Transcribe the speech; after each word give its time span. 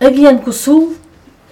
A 0.00 0.08
Guiana 0.08 0.38
COSUL 0.38 0.94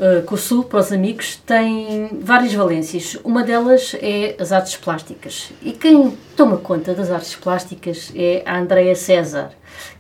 uh, 0.01 0.23
COSUL, 0.25 0.65
para 0.65 0.81
os 0.81 0.91
amigos, 0.91 1.37
tem 1.37 2.09
várias 2.23 2.55
valências. 2.55 3.19
Uma 3.23 3.43
delas 3.43 3.95
é 4.01 4.37
as 4.41 4.53
artes 4.53 4.75
plásticas. 4.77 5.53
E 5.63 5.73
quem 5.73 6.17
toma 6.35 6.57
conta 6.57 6.95
das 6.95 7.11
artes 7.11 7.35
plásticas 7.35 8.11
é 8.15 8.43
a 8.47 8.59
Andrea 8.59 8.95
César, 8.95 9.51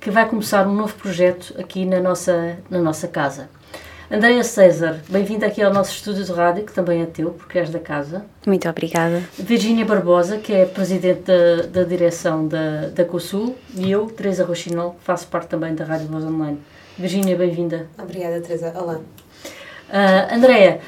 que 0.00 0.10
vai 0.10 0.26
começar 0.26 0.66
um 0.66 0.74
novo 0.74 0.94
projeto 0.94 1.54
aqui 1.58 1.84
na 1.84 2.00
nossa, 2.00 2.58
na 2.70 2.80
nossa 2.80 3.06
casa. 3.06 3.50
Andréia 4.10 4.42
César, 4.42 5.02
bem-vinda 5.10 5.44
aqui 5.44 5.60
ao 5.60 5.70
nosso 5.70 5.92
estúdio 5.92 6.24
de 6.24 6.32
rádio, 6.32 6.64
que 6.64 6.72
também 6.72 7.02
é 7.02 7.04
teu, 7.04 7.32
porque 7.32 7.58
és 7.58 7.68
da 7.68 7.78
casa. 7.78 8.24
Muito 8.46 8.66
obrigada. 8.66 9.22
Virgínia 9.38 9.84
Barbosa, 9.84 10.38
que 10.38 10.50
é 10.50 10.64
presidente 10.64 11.24
da, 11.24 11.66
da 11.66 11.82
direção 11.82 12.48
da, 12.48 12.88
da 12.88 13.04
COSUL, 13.04 13.54
e 13.74 13.90
eu, 13.90 14.06
Teresa 14.06 14.46
Rochinol, 14.46 14.92
que 14.92 15.04
faço 15.04 15.26
parte 15.26 15.48
também 15.48 15.74
da 15.74 15.84
Rádio 15.84 16.06
Voz 16.06 16.24
Online. 16.24 16.58
Virgínia, 16.98 17.36
bem-vinda. 17.36 17.86
Obrigada, 17.96 18.40
Teresa. 18.40 18.72
Olá. 18.76 18.94
Uh, 18.94 20.34
Andréia, 20.34 20.80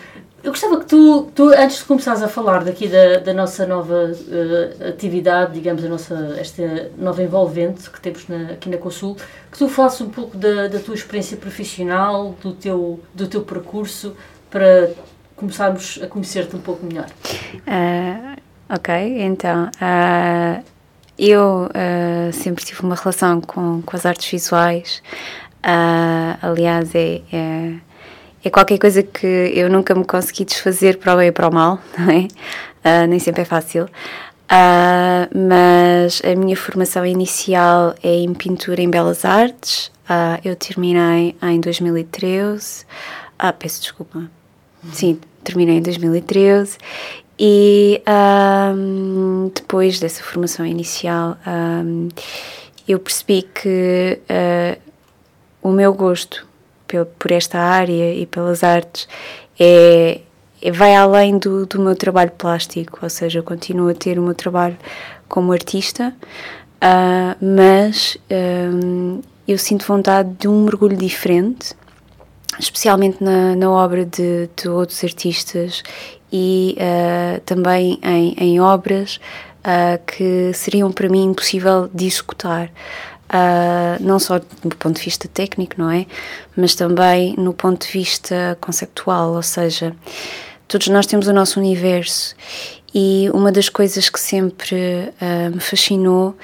eu 0.42 0.50
gostava 0.50 0.80
que 0.80 0.86
tu, 0.86 1.30
tu, 1.32 1.50
antes 1.50 1.78
de 1.78 1.84
começares 1.84 2.20
a 2.20 2.26
falar 2.26 2.64
daqui 2.64 2.88
da, 2.88 3.20
da 3.20 3.32
nossa 3.32 3.64
nova 3.64 3.94
uh, 3.94 4.88
atividade, 4.88 5.52
digamos, 5.52 5.84
a 5.84 5.88
nossa, 5.88 6.36
esta 6.36 6.90
nova 6.98 7.22
envolvente 7.22 7.88
que 7.88 8.00
temos 8.00 8.26
na, 8.26 8.54
aqui 8.54 8.68
na 8.68 8.76
Consul, 8.76 9.16
que 9.52 9.56
tu 9.56 9.68
falasses 9.68 10.00
um 10.00 10.10
pouco 10.10 10.36
da, 10.36 10.66
da 10.66 10.80
tua 10.80 10.96
experiência 10.96 11.36
profissional, 11.36 12.34
do 12.42 12.54
teu, 12.54 12.98
do 13.14 13.28
teu 13.28 13.42
percurso, 13.42 14.16
para 14.50 14.90
começarmos 15.36 16.00
a 16.02 16.08
conhecer-te 16.08 16.56
um 16.56 16.60
pouco 16.60 16.84
melhor. 16.84 17.06
Uh, 17.54 18.36
ok, 18.68 19.22
então, 19.22 19.66
uh, 19.66 20.64
eu 21.16 21.68
sempre 22.32 22.64
tive 22.64 22.80
uma 22.80 22.96
relação 22.96 23.40
com, 23.42 23.82
com 23.82 23.94
as 23.96 24.04
artes 24.06 24.28
visuais, 24.28 25.02
aliás, 25.62 26.94
é, 26.94 27.20
é 27.32 27.74
é 28.42 28.48
qualquer 28.48 28.78
coisa 28.78 29.02
que 29.02 29.26
eu 29.26 29.68
nunca 29.68 29.94
me 29.94 30.04
consegui 30.04 30.44
desfazer 30.44 30.98
para 30.98 31.14
o 31.14 31.16
bem 31.18 31.28
e 31.28 31.32
para 31.32 31.48
o 31.48 31.52
mal, 31.52 31.78
não 31.98 32.10
é? 32.10 32.26
Uh, 32.82 33.06
nem 33.06 33.18
sempre 33.18 33.42
é 33.42 33.44
fácil. 33.44 33.84
Uh, 33.84 35.48
mas 35.48 36.22
a 36.24 36.34
minha 36.34 36.56
formação 36.56 37.04
inicial 37.04 37.94
é 38.02 38.14
em 38.14 38.32
pintura 38.32 38.80
em 38.80 38.88
Belas 38.88 39.24
Artes. 39.24 39.88
Uh, 40.08 40.40
eu 40.42 40.56
terminei 40.56 41.36
em 41.42 41.60
2013. 41.60 42.86
Ah, 43.38 43.52
peço 43.52 43.82
desculpa. 43.82 44.28
Sim, 44.92 45.20
terminei 45.44 45.76
em 45.76 45.82
2013. 45.82 46.78
E 47.38 48.02
um, 48.74 49.50
depois 49.54 50.00
dessa 50.00 50.22
formação 50.22 50.64
inicial, 50.66 51.38
um, 51.46 52.08
eu 52.88 52.98
percebi 52.98 53.42
que 53.42 54.18
o 55.62 55.70
meu 55.70 55.92
gosto 55.92 56.46
por 57.18 57.30
esta 57.30 57.58
área 57.58 58.14
e 58.14 58.26
pelas 58.26 58.64
artes 58.64 59.06
é, 59.58 60.20
é, 60.60 60.72
vai 60.72 60.94
além 60.94 61.38
do, 61.38 61.66
do 61.66 61.80
meu 61.80 61.94
trabalho 61.94 62.32
plástico, 62.32 62.98
ou 63.02 63.10
seja, 63.10 63.38
eu 63.38 63.42
continuo 63.42 63.88
a 63.88 63.94
ter 63.94 64.18
o 64.18 64.22
meu 64.22 64.34
trabalho 64.34 64.76
como 65.28 65.52
artista, 65.52 66.14
uh, 66.82 67.44
mas 67.44 68.18
um, 68.72 69.20
eu 69.46 69.58
sinto 69.58 69.86
vontade 69.86 70.30
de 70.38 70.48
um 70.48 70.64
mergulho 70.64 70.96
diferente, 70.96 71.74
especialmente 72.58 73.22
na, 73.22 73.54
na 73.54 73.70
obra 73.70 74.04
de, 74.04 74.48
de 74.56 74.68
outros 74.68 75.02
artistas 75.04 75.82
e 76.32 76.76
uh, 76.78 77.40
também 77.40 77.98
em, 78.02 78.34
em 78.38 78.60
obras 78.60 79.20
uh, 79.60 80.00
que 80.06 80.52
seriam 80.52 80.90
para 80.90 81.08
mim 81.08 81.24
impossível 81.24 81.88
de 81.92 82.06
executar 82.06 82.70
uh, 83.30 84.02
não 84.02 84.18
só 84.18 84.38
do 84.38 84.76
ponto 84.76 84.96
de 84.96 85.04
vista 85.04 85.28
técnico, 85.28 85.74
não 85.78 85.90
é? 85.90 86.06
Mas 86.56 86.74
também 86.74 87.34
no 87.38 87.54
ponto 87.54 87.86
de 87.86 87.92
vista 87.92 88.58
conceptual, 88.60 89.34
ou 89.34 89.42
seja, 89.42 89.94
todos 90.68 90.88
nós 90.88 91.06
temos 91.06 91.28
o 91.28 91.32
nosso 91.32 91.58
universo 91.58 92.34
e 92.94 93.30
uma 93.32 93.52
das 93.52 93.68
coisas 93.68 94.08
que 94.10 94.20
sempre 94.20 94.76
uh, 94.76 95.54
me 95.54 95.60
fascinou 95.60 96.36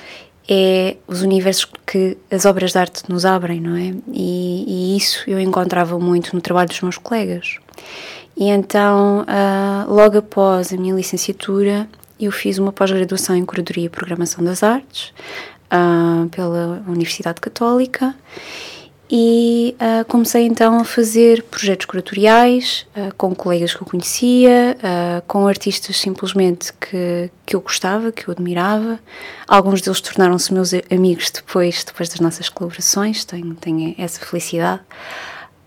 é 0.48 0.96
os 1.08 1.22
universos 1.22 1.66
que 1.84 2.16
as 2.30 2.44
obras 2.44 2.70
de 2.70 2.78
arte 2.78 3.02
nos 3.08 3.24
abrem, 3.24 3.60
não 3.60 3.76
é? 3.76 3.92
E, 4.12 4.64
e 4.94 4.96
isso 4.96 5.24
eu 5.26 5.40
encontrava 5.40 5.98
muito 5.98 6.34
no 6.34 6.40
trabalho 6.40 6.68
dos 6.68 6.80
meus 6.80 6.98
colegas. 6.98 7.58
E 8.36 8.48
então, 8.48 9.22
uh, 9.22 9.92
logo 9.92 10.18
após 10.18 10.72
a 10.72 10.76
minha 10.76 10.94
licenciatura, 10.94 11.88
eu 12.20 12.30
fiz 12.30 12.58
uma 12.58 12.72
pós-graduação 12.72 13.34
em 13.34 13.44
Curadoria 13.44 13.86
e 13.86 13.88
Programação 13.88 14.44
das 14.44 14.62
Artes, 14.62 15.12
uh, 15.72 16.28
pela 16.28 16.82
Universidade 16.86 17.40
Católica 17.40 18.14
e 19.10 19.76
uh, 19.80 20.04
comecei 20.06 20.46
então 20.46 20.80
a 20.80 20.84
fazer 20.84 21.44
projetos 21.44 21.86
curatoriais 21.86 22.86
uh, 22.96 23.14
com 23.16 23.34
colegas 23.34 23.72
que 23.72 23.80
eu 23.80 23.86
conhecia, 23.86 24.76
uh, 24.78 25.22
com 25.28 25.46
artistas 25.46 25.96
simplesmente 25.96 26.72
que, 26.72 27.30
que 27.44 27.54
eu 27.54 27.60
gostava, 27.60 28.10
que 28.10 28.26
eu 28.28 28.32
admirava. 28.32 28.98
Alguns 29.46 29.80
deles 29.80 30.00
tornaram-se 30.00 30.52
meus 30.52 30.72
amigos 30.90 31.30
depois, 31.30 31.84
depois 31.84 32.08
das 32.08 32.18
nossas 32.18 32.48
colaborações, 32.48 33.24
tenho, 33.24 33.54
tenho 33.54 33.94
essa 33.96 34.18
felicidade. 34.24 34.82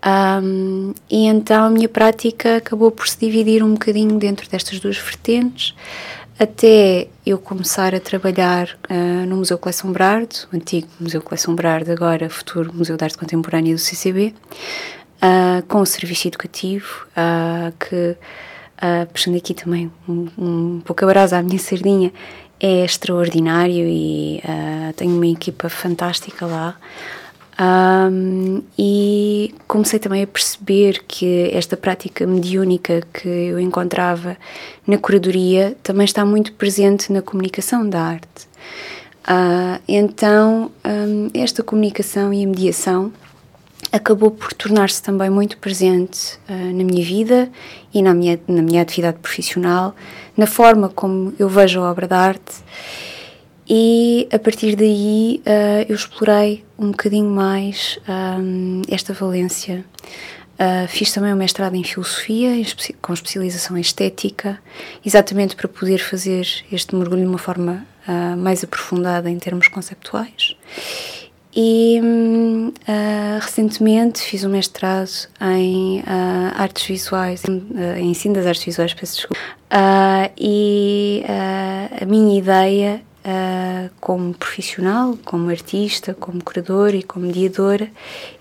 Um, 0.06 0.94
e 1.10 1.26
então 1.26 1.66
a 1.66 1.70
minha 1.70 1.90
prática 1.90 2.58
acabou 2.58 2.90
por 2.90 3.08
se 3.08 3.20
dividir 3.20 3.62
um 3.62 3.74
bocadinho 3.74 4.18
dentro 4.18 4.50
destas 4.50 4.80
duas 4.80 4.98
vertentes 4.98 5.76
até 6.40 7.08
eu 7.26 7.38
começar 7.38 7.94
a 7.94 8.00
trabalhar 8.00 8.70
uh, 8.90 9.28
no 9.28 9.36
Museu 9.36 9.58
Coleção 9.58 9.92
Brardo, 9.92 10.36
antigo 10.54 10.88
Museu 10.98 11.22
Coleção 11.22 11.54
Brardo, 11.54 11.92
agora 11.92 12.30
futuro 12.30 12.74
Museu 12.74 12.96
de 12.96 13.04
Arte 13.04 13.18
Contemporânea 13.18 13.76
do 13.76 13.80
CCB, 13.80 14.28
uh, 14.28 14.34
ah, 15.22 15.64
com 15.68 15.82
o 15.82 15.86
serviço 15.86 16.30
educativo, 16.30 17.06
uh, 17.12 17.74
que, 17.78 18.16
puxando 19.12 19.36
aqui 19.36 19.54
também 19.54 19.92
um, 20.08 20.28
um 20.38 20.82
pouco 20.86 21.04
a 21.04 21.08
brasa 21.08 21.38
à 21.38 21.44
minha 21.44 21.60
sardinha, 21.60 22.14
é 22.58 22.86
extraordinário 22.86 23.86
e 23.86 24.42
tenho 24.96 25.16
uma 25.16 25.28
equipa 25.28 25.68
fantástica 25.68 26.46
lá. 26.46 26.78
Um, 27.60 28.62
e 28.78 29.54
comecei 29.68 30.00
também 30.00 30.24
a 30.24 30.28
perceber 30.28 31.04
que 31.06 31.52
esta 31.54 31.76
prática 31.76 32.26
mediúnica 32.26 33.04
que 33.14 33.28
eu 33.28 33.60
encontrava 33.60 34.38
na 34.88 34.98
curadoria 34.98 35.76
também 35.84 36.06
está 36.06 36.24
muito 36.24 36.54
presente 36.54 37.12
na 37.12 37.22
comunicação 37.22 37.88
da 37.88 38.02
arte. 38.02 38.48
Uh, 39.26 39.82
então, 39.88 40.72
um, 40.86 41.30
esta 41.34 41.62
comunicação 41.62 42.34
e 42.34 42.46
a 42.46 42.48
mediação 42.48 43.12
acabou 43.92 44.32
por 44.32 44.54
tornar-se 44.54 45.04
também 45.04 45.30
muito 45.30 45.58
presente 45.58 46.40
uh, 46.50 46.54
na 46.54 46.84
minha 46.86 47.04
vida 47.04 47.50
e 47.94 48.02
na 48.02 48.14
minha, 48.14 48.40
na 48.48 48.62
minha 48.62 48.82
atividade 48.82 49.18
profissional, 49.20 49.94
na 50.38 50.48
forma 50.48 50.88
como 50.88 51.34
eu 51.38 51.50
vejo 51.50 51.82
a 51.82 51.92
obra 51.92 52.08
de 52.08 52.14
arte 52.14 52.64
e 53.70 54.28
a 54.34 54.40
partir 54.40 54.76
daí 54.76 55.44
uh, 55.46 55.86
eu 55.88 55.96
explorei 55.96 56.66
um 56.78 56.90
bocadinho 56.90 57.30
mais 57.30 58.00
um, 58.10 58.82
esta 58.90 59.14
valência. 59.14 59.86
Uh, 60.56 60.88
fiz 60.88 61.14
também 61.14 61.32
um 61.32 61.38
mestrado 61.38 61.76
em 61.76 61.84
filosofia, 61.84 62.50
com 63.00 63.14
especialização 63.14 63.78
em 63.78 63.82
estética, 63.82 64.60
exatamente 65.06 65.56
para 65.56 65.68
poder 65.68 66.00
fazer 66.00 66.48
este 66.72 66.96
mergulho 66.96 67.22
de 67.22 67.28
uma 67.28 67.38
forma 67.38 67.86
uh, 68.08 68.36
mais 68.36 68.64
aprofundada 68.64 69.30
em 69.30 69.38
termos 69.38 69.68
conceptuais. 69.68 70.56
E 71.56 72.00
recentemente 73.42 74.22
fiz 74.22 74.44
um 74.44 74.50
mestrado 74.50 75.10
em 75.42 76.02
artes 76.56 76.86
visuais, 76.86 77.42
em 77.98 78.12
ensino 78.12 78.36
das 78.36 78.46
artes 78.46 78.64
visuais, 78.64 78.94
peço 78.94 79.16
desculpa. 79.16 79.42
e 80.38 81.24
a 82.00 82.06
minha 82.06 82.38
ideia 82.38 83.02
uh, 83.26 83.90
como 84.00 84.34
profissional, 84.34 85.18
como 85.26 85.50
artista, 85.50 86.14
como 86.14 86.44
curadora 86.44 86.96
e 86.96 87.04
como 87.04 87.28
mediadora, 87.28 87.90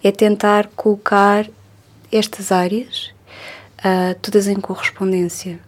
é 0.03 0.11
tentar 0.11 0.69
colocar 0.75 1.49
estas 2.11 2.53
áreas 2.53 3.11
uh, 3.79 4.15
todas 4.21 4.47
em 4.47 4.57
correspondência. 4.57 5.59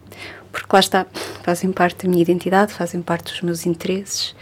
Porque 0.51 0.67
lá 0.71 0.79
está, 0.79 1.05
fazem 1.43 1.71
parte 1.71 2.05
da 2.05 2.09
minha 2.09 2.21
identidade, 2.21 2.73
fazem 2.73 3.01
parte 3.01 3.31
dos 3.31 3.41
meus 3.41 3.65
interesses 3.65 4.35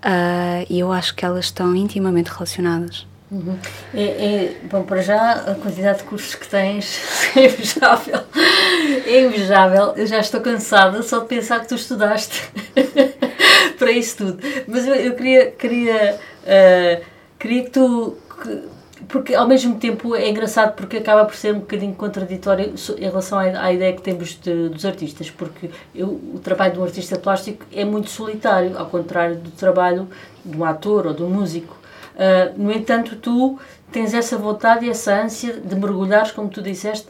uh, 0.00 0.64
e 0.68 0.78
eu 0.80 0.90
acho 0.90 1.14
que 1.14 1.24
elas 1.24 1.46
estão 1.46 1.74
intimamente 1.74 2.28
relacionadas. 2.28 3.06
Uhum. 3.30 3.56
É, 3.94 4.02
é, 4.02 4.56
bom, 4.64 4.82
para 4.82 5.02
já, 5.02 5.32
a 5.32 5.54
quantidade 5.54 5.98
de 5.98 6.04
cursos 6.04 6.34
que 6.34 6.48
tens 6.48 7.00
é 7.36 7.44
invejável. 7.44 8.20
É 9.06 9.20
invejável. 9.20 9.92
Eu 9.96 10.06
já 10.06 10.18
estou 10.18 10.40
cansada 10.40 11.00
só 11.02 11.20
de 11.20 11.26
pensar 11.26 11.60
que 11.60 11.68
tu 11.68 11.76
estudaste 11.76 12.50
para 13.78 13.92
isso 13.92 14.16
tudo. 14.16 14.38
Mas 14.66 14.86
eu, 14.86 14.94
eu 14.96 15.14
queria, 15.14 15.50
queria, 15.52 16.18
uh, 16.42 17.04
queria 17.38 17.64
que 17.64 17.70
tu. 17.70 18.16
Que, 18.42 18.80
porque 19.08 19.34
ao 19.34 19.48
mesmo 19.48 19.76
tempo 19.76 20.14
é 20.14 20.28
engraçado 20.28 20.74
porque 20.76 20.98
acaba 20.98 21.24
por 21.24 21.34
ser 21.34 21.54
um 21.54 21.60
bocadinho 21.60 21.94
contraditório 21.94 22.74
em 22.96 23.04
relação 23.04 23.38
à, 23.38 23.72
ideia 23.72 23.92
que 23.92 24.02
temos 24.02 24.38
de, 24.40 24.68
dos 24.68 24.84
artistas, 24.84 25.28
porque 25.28 25.70
eu, 25.94 26.08
o 26.08 26.38
trabalho 26.38 26.74
de 26.74 26.78
um 26.78 26.84
artista 26.84 27.18
plástico 27.18 27.64
é 27.72 27.84
muito 27.84 28.08
solitário, 28.08 28.78
ao 28.78 28.86
contrário 28.86 29.36
do 29.36 29.50
trabalho 29.50 30.08
de 30.44 30.56
um 30.56 30.64
ator 30.64 31.08
ou 31.08 31.14
de 31.14 31.22
um 31.22 31.30
músico. 31.30 31.79
Uh, 32.20 32.62
no 32.62 32.70
entanto, 32.70 33.16
tu 33.16 33.58
tens 33.90 34.12
essa 34.12 34.36
vontade 34.36 34.84
e 34.84 34.90
essa 34.90 35.22
ânsia 35.22 35.54
de 35.54 35.74
mergulhares, 35.74 36.32
como 36.32 36.50
tu 36.50 36.60
disseste, 36.60 37.08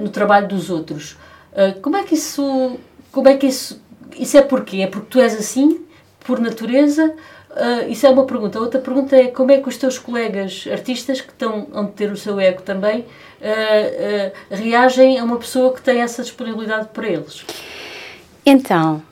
no 0.00 0.08
trabalho 0.08 0.48
dos 0.48 0.70
outros. 0.70 1.12
Uh, 1.52 1.78
como 1.80 1.96
é 1.96 2.02
que 2.02 2.14
isso. 2.14 2.78
Como 3.10 3.28
é 3.28 3.36
que 3.36 3.46
isso. 3.46 3.80
Isso 4.18 4.36
é 4.38 4.42
porquê? 4.42 4.78
É 4.78 4.86
porque 4.86 5.08
tu 5.10 5.20
és 5.20 5.34
assim, 5.34 5.82
por 6.20 6.40
natureza? 6.40 7.14
Uh, 7.50 7.90
isso 7.90 8.06
é 8.06 8.10
uma 8.10 8.24
pergunta. 8.24 8.58
Outra 8.58 8.80
pergunta 8.80 9.14
é 9.14 9.26
como 9.26 9.52
é 9.52 9.60
que 9.60 9.68
os 9.68 9.76
teus 9.76 9.98
colegas 9.98 10.66
artistas, 10.70 11.20
que 11.20 11.30
estão 11.30 11.68
a 11.74 11.84
ter 11.84 12.10
o 12.10 12.16
seu 12.16 12.40
ego 12.40 12.62
também, 12.62 13.00
uh, 13.00 14.54
reagem 14.54 15.18
a 15.18 15.24
uma 15.24 15.36
pessoa 15.36 15.74
que 15.74 15.82
tem 15.82 16.00
essa 16.00 16.22
disponibilidade 16.22 16.88
para 16.94 17.06
eles? 17.06 17.44
Então, 18.44 19.02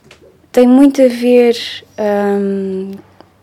tem 0.51 0.67
muito 0.67 1.03
a 1.03 1.09
ver 1.09 1.55
um, 1.99 2.93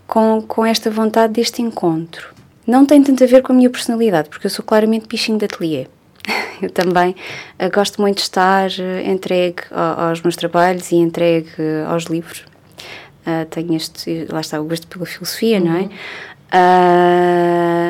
com, 0.08 0.42
com 0.42 0.66
esta 0.66 0.90
vontade 0.90 1.34
deste 1.34 1.62
encontro. 1.62 2.34
Não 2.66 2.86
tem 2.86 3.04
tanto 3.04 3.24
a 3.24 3.28
ver 3.28 3.44
com 3.44 3.54
a 3.54 3.56
minha 3.56 3.70
personalidade, 3.70 4.30
porque 4.30 4.48
eu 4.48 4.52
sou 4.52 4.66
claramente 4.66 5.08
bichinho 5.08 5.38
de 5.38 5.46
ateliê. 5.46 5.88
Eu 6.62 6.72
também 6.72 7.16
gosto 7.72 8.02
muito 8.02 8.18
de 8.18 8.24
estar 8.24 8.70
entregue 9.06 9.62
aos 9.72 10.22
meus 10.24 10.36
trabalhos 10.36 10.92
e 10.92 10.96
entregue 10.96 11.52
aos 11.88 12.06
livros 12.06 12.44
uh, 13.28 13.46
tenho 13.50 13.76
este, 13.76 14.26
lá 14.30 14.40
está, 14.40 14.60
o 14.60 14.64
gosto 14.64 14.88
pela 14.88 15.06
filosofia, 15.06 15.60
uhum. 15.60 15.66
não 15.66 15.78
é? 15.78 15.84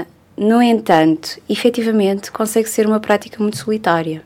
Uh, 0.02 0.06
no 0.38 0.62
entanto, 0.62 1.40
efetivamente, 1.48 2.30
consegue 2.31 2.68
ser 2.68 2.88
uma 2.88 3.00
prática 3.00 3.38
muito 3.40 3.58
solitária. 3.58 4.22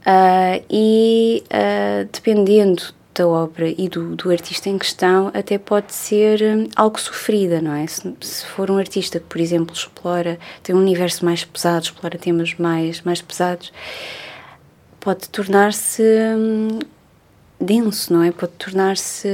Uh, 0.00 0.60
e 0.68 1.44
uh, 1.46 2.04
dependendo 2.12 2.82
da 3.14 3.26
obra 3.26 3.68
e 3.68 3.88
do, 3.88 4.16
do, 4.16 4.30
artista 4.30 4.68
em 4.68 4.78
questão, 4.78 5.30
até 5.34 5.58
pode 5.58 5.92
ser 5.92 6.42
um, 6.42 6.68
algo 6.74 6.98
sofrida, 6.98 7.60
não 7.60 7.74
é? 7.74 7.86
Se, 7.86 8.14
se, 8.20 8.46
for 8.46 8.70
um 8.70 8.78
artista 8.78 9.20
que, 9.20 9.26
por 9.26 9.40
exemplo, 9.40 9.74
explora, 9.74 10.38
tem 10.62 10.74
um 10.74 10.78
universo 10.78 11.24
mais 11.24 11.44
pesado, 11.44 11.84
explora 11.84 12.18
temas 12.18 12.54
mais, 12.54 13.02
mais 13.02 13.20
pesados, 13.20 13.72
pode 14.98 15.28
tornar-se 15.28 16.02
um, 16.02 16.78
denso, 17.60 18.12
não 18.12 18.22
é? 18.22 18.32
Pode 18.32 18.52
tornar-se 18.52 19.28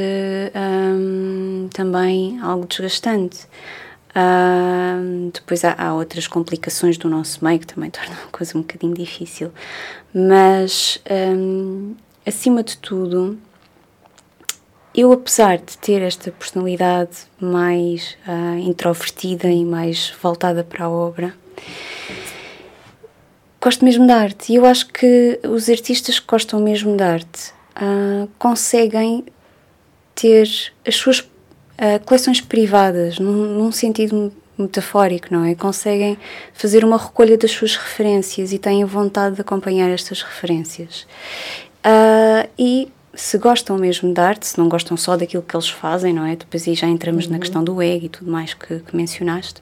um, 0.54 1.68
também 1.72 2.38
algo 2.40 2.66
desgastante. 2.66 3.46
Um, 4.16 5.30
depois 5.32 5.64
há, 5.64 5.74
há, 5.78 5.94
outras 5.94 6.26
complicações 6.26 6.98
do 6.98 7.08
nosso 7.08 7.44
meio 7.44 7.60
que 7.60 7.66
também 7.66 7.90
tornam 7.90 8.16
a 8.24 8.36
coisa 8.36 8.56
um 8.58 8.62
bocadinho 8.62 8.94
difícil. 8.94 9.52
Mas, 10.12 11.00
um, 11.08 11.94
acima 12.26 12.62
de 12.62 12.76
tudo, 12.78 13.38
eu, 15.00 15.12
apesar 15.12 15.58
de 15.58 15.78
ter 15.78 16.02
esta 16.02 16.32
personalidade 16.32 17.18
mais 17.40 18.16
uh, 18.26 18.58
introvertida 18.58 19.48
e 19.48 19.64
mais 19.64 20.12
voltada 20.20 20.64
para 20.64 20.86
a 20.86 20.90
obra, 20.90 21.32
gosto 23.60 23.84
mesmo 23.84 24.06
de 24.06 24.12
arte. 24.12 24.52
E 24.52 24.56
eu 24.56 24.66
acho 24.66 24.88
que 24.88 25.38
os 25.44 25.68
artistas 25.68 26.18
que 26.18 26.26
gostam 26.26 26.58
mesmo 26.58 26.96
de 26.96 27.02
arte 27.04 27.52
uh, 27.76 28.28
conseguem 28.40 29.24
ter 30.16 30.48
as 30.84 30.96
suas 30.96 31.20
uh, 31.20 32.04
coleções 32.04 32.40
privadas, 32.40 33.20
num, 33.20 33.56
num, 33.56 33.70
sentido 33.70 34.32
metafórico, 34.58 35.28
não 35.30 35.44
é? 35.44 35.54
Conseguem 35.54 36.18
fazer 36.52 36.84
uma 36.84 36.98
recolha 36.98 37.38
das 37.38 37.52
suas 37.52 37.76
referências 37.76 38.52
e 38.52 38.58
têm 38.58 38.84
vontade 38.84 39.36
de 39.36 39.42
acompanhar 39.42 39.88
estas 39.90 40.22
referências. 40.22 41.06
Uh, 41.86 42.48
e 42.58 42.88
se 43.20 43.36
gostam 43.36 43.76
mesmo 43.76 44.14
de 44.14 44.20
arte, 44.20 44.46
se 44.46 44.56
não 44.56 44.68
gostam 44.68 44.96
só 44.96 45.16
daquilo 45.16 45.42
que 45.42 45.56
eles 45.56 45.68
fazem, 45.68 46.14
não 46.14 46.24
é? 46.24 46.36
Depois 46.36 46.68
aí 46.68 46.74
já 46.76 46.86
entramos 46.86 47.26
uhum. 47.26 47.32
na 47.32 47.38
questão 47.40 47.64
do 47.64 47.82
ego 47.82 48.06
e 48.06 48.08
tudo 48.08 48.30
mais 48.30 48.54
que, 48.54 48.78
que, 48.78 48.94
mencionaste. 48.96 49.60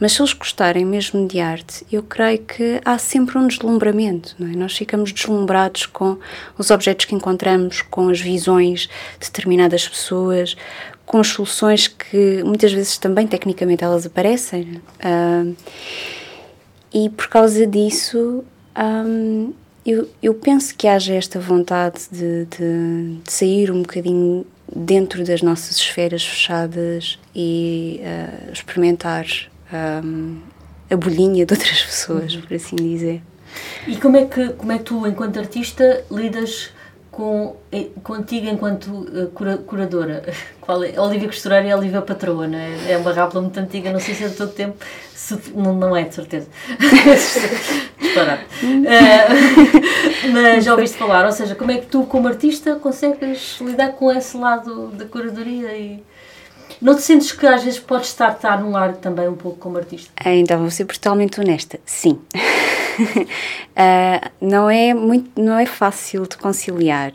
Mas 0.00 0.12
se 0.12 0.22
eles 0.22 0.32
gostarem 0.32 0.86
mesmo 0.86 1.28
de 1.28 1.38
arte, 1.38 1.84
eu 1.92 2.02
creio 2.02 2.38
que 2.38 2.80
há 2.82 2.96
sempre 2.96 3.36
um 3.36 3.46
deslumbramento, 3.46 4.34
não 4.38 4.48
é? 4.48 4.56
Nós 4.56 4.74
ficamos 4.74 5.12
deslumbrados 5.12 5.84
com 5.84 6.18
os 6.56 6.70
objetos 6.70 7.04
que 7.04 7.14
encontramos, 7.14 7.82
com 7.82 8.08
as 8.08 8.20
visões 8.20 8.88
de 9.20 9.26
determinadas 9.26 9.86
pessoas, 9.86 10.56
com 11.04 11.18
as 11.18 11.28
soluções 11.28 11.86
que 11.86 12.42
muitas 12.42 12.72
vezes 12.72 12.96
também 12.96 13.26
tecnicamente 13.26 13.84
elas 13.84 14.06
aparecem. 14.06 14.80
Uh, 15.04 15.54
e 16.92 17.10
por 17.10 17.28
causa 17.28 17.66
disso. 17.66 18.42
Um, 18.76 19.52
eu, 19.84 20.08
eu 20.22 20.34
penso 20.34 20.74
que 20.74 20.88
haja 20.88 21.14
esta 21.14 21.38
vontade 21.38 22.00
de, 22.10 22.46
de, 22.46 23.16
de 23.22 23.32
sair 23.32 23.70
um 23.70 23.82
bocadinho 23.82 24.46
dentro 24.74 25.24
das 25.24 25.42
nossas 25.42 25.76
esferas 25.76 26.24
fechadas 26.24 27.18
e 27.34 28.00
uh, 28.00 28.52
experimentar 28.52 29.26
um, 30.02 30.38
a 30.90 30.96
bolhinha 30.96 31.44
de 31.44 31.54
outras 31.54 31.82
pessoas, 31.84 32.34
por 32.34 32.54
assim 32.54 32.76
dizer. 32.76 33.22
E 33.86 33.96
como 33.96 34.16
é 34.16 34.24
que 34.24 34.48
como 34.50 34.72
é 34.72 34.78
que 34.78 34.84
tu, 34.84 35.06
enquanto 35.06 35.38
artista, 35.38 36.04
lidas 36.10 36.72
com, 37.14 37.56
eh, 37.70 37.86
contigo 38.02 38.48
enquanto 38.48 38.88
uh, 38.88 39.28
cura, 39.28 39.56
curadora? 39.58 40.24
Qual 40.60 40.82
é? 40.82 40.98
Olivia 41.00 41.28
Costureira 41.28 41.68
e 41.68 41.74
Olivia 41.74 42.02
Patroa, 42.02 42.48
não 42.48 42.58
é? 42.58 42.92
É 42.92 42.96
uma 42.96 43.12
rápula 43.12 43.42
muito 43.42 43.58
antiga, 43.58 43.92
não 43.92 44.00
sei 44.00 44.14
se 44.14 44.24
é 44.24 44.28
de 44.28 44.34
todo 44.34 44.52
tempo, 44.52 44.76
se, 45.14 45.38
não, 45.54 45.72
não 45.74 45.96
é 45.96 46.02
de 46.04 46.14
certeza. 46.14 46.48
Uh, 48.14 48.86
mas 50.32 50.64
já 50.64 50.72
ouviste 50.72 50.96
falar, 50.96 51.26
ou 51.26 51.32
seja, 51.32 51.56
como 51.56 51.72
é 51.72 51.78
que 51.78 51.86
tu, 51.86 52.04
como 52.04 52.28
artista, 52.28 52.76
consegues 52.76 53.58
lidar 53.60 53.88
com 53.92 54.10
esse 54.12 54.36
lado 54.36 54.88
da 54.88 55.04
curadoria 55.04 55.76
e. 55.76 56.02
Não 56.80 56.94
te 56.94 57.02
sentes 57.02 57.32
que 57.32 57.44
às 57.44 57.64
vezes 57.64 57.80
podes 57.80 58.08
estar, 58.08 58.32
estar 58.32 58.60
num 58.62 58.76
ar 58.76 58.94
também 58.94 59.28
um 59.28 59.34
pouco 59.34 59.58
como 59.58 59.78
artista? 59.78 60.12
Então, 60.24 60.60
vou 60.60 60.70
ser 60.70 60.84
brutalmente 60.84 61.40
honesta. 61.40 61.80
Sim. 61.84 62.20
Uh, 63.00 64.30
não, 64.40 64.68
é 64.70 64.94
muito, 64.94 65.40
não 65.40 65.58
é 65.58 65.66
fácil 65.66 66.26
de 66.26 66.36
conciliar. 66.36 67.12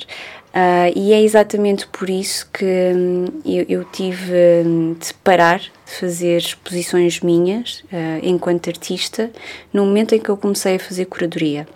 Uh, 0.50 0.90
e 0.96 1.14
é 1.14 1.22
exatamente 1.22 1.86
por 1.88 2.10
isso 2.10 2.50
que 2.52 2.66
hum, 2.66 3.26
eu, 3.46 3.66
eu, 3.70 3.84
tive 3.86 4.34
hum, 4.66 4.96
de 5.00 5.14
parar 5.24 5.60
de 5.60 5.92
fazer 6.00 6.38
exposições 6.38 7.20
minhas 7.20 7.84
uh, 7.94 8.20
enquanto 8.24 8.68
artista 8.68 9.30
no 9.72 9.86
momento 9.86 10.16
em 10.16 10.20
que 10.20 10.28
eu 10.28 10.36
comecei 10.36 10.78
a 10.78 10.80
fazer 10.80 11.06
curadoria. 11.06 11.68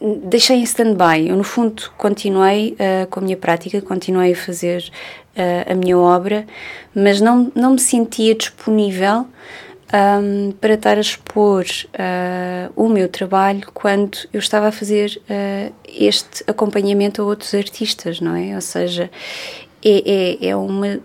Deixei 0.00 0.58
em 0.58 0.62
stand-by, 0.62 1.28
eu 1.28 1.36
no 1.36 1.42
fundo 1.42 1.90
continuei 1.98 2.74
uh, 2.74 3.08
com 3.08 3.18
a 3.18 3.22
minha 3.22 3.36
prática, 3.36 3.82
continuei 3.82 4.32
a 4.32 4.36
fazer 4.36 4.88
a 5.66 5.74
minha 5.74 5.96
obra, 5.96 6.44
mas 6.94 7.18
não, 7.18 7.50
não 7.54 7.72
me 7.72 7.78
sentia 7.78 8.34
disponível 8.34 9.26
um, 9.92 10.52
para 10.52 10.74
estar 10.74 10.96
a 10.96 11.00
expor 11.00 11.64
uh, 11.64 12.72
o 12.76 12.88
meu 12.88 13.08
trabalho 13.08 13.66
quando 13.74 14.18
eu 14.32 14.38
estava 14.38 14.68
a 14.68 14.72
fazer 14.72 15.20
uh, 15.22 15.74
este 15.88 16.44
acompanhamento 16.46 17.20
a 17.20 17.24
outros 17.24 17.54
artistas, 17.54 18.20
não 18.20 18.36
é? 18.36 18.54
Ou 18.54 18.60
seja, 18.60 19.10
é, 19.84 20.38
é, 20.44 20.48
é 20.48 20.56
uma 20.56 21.00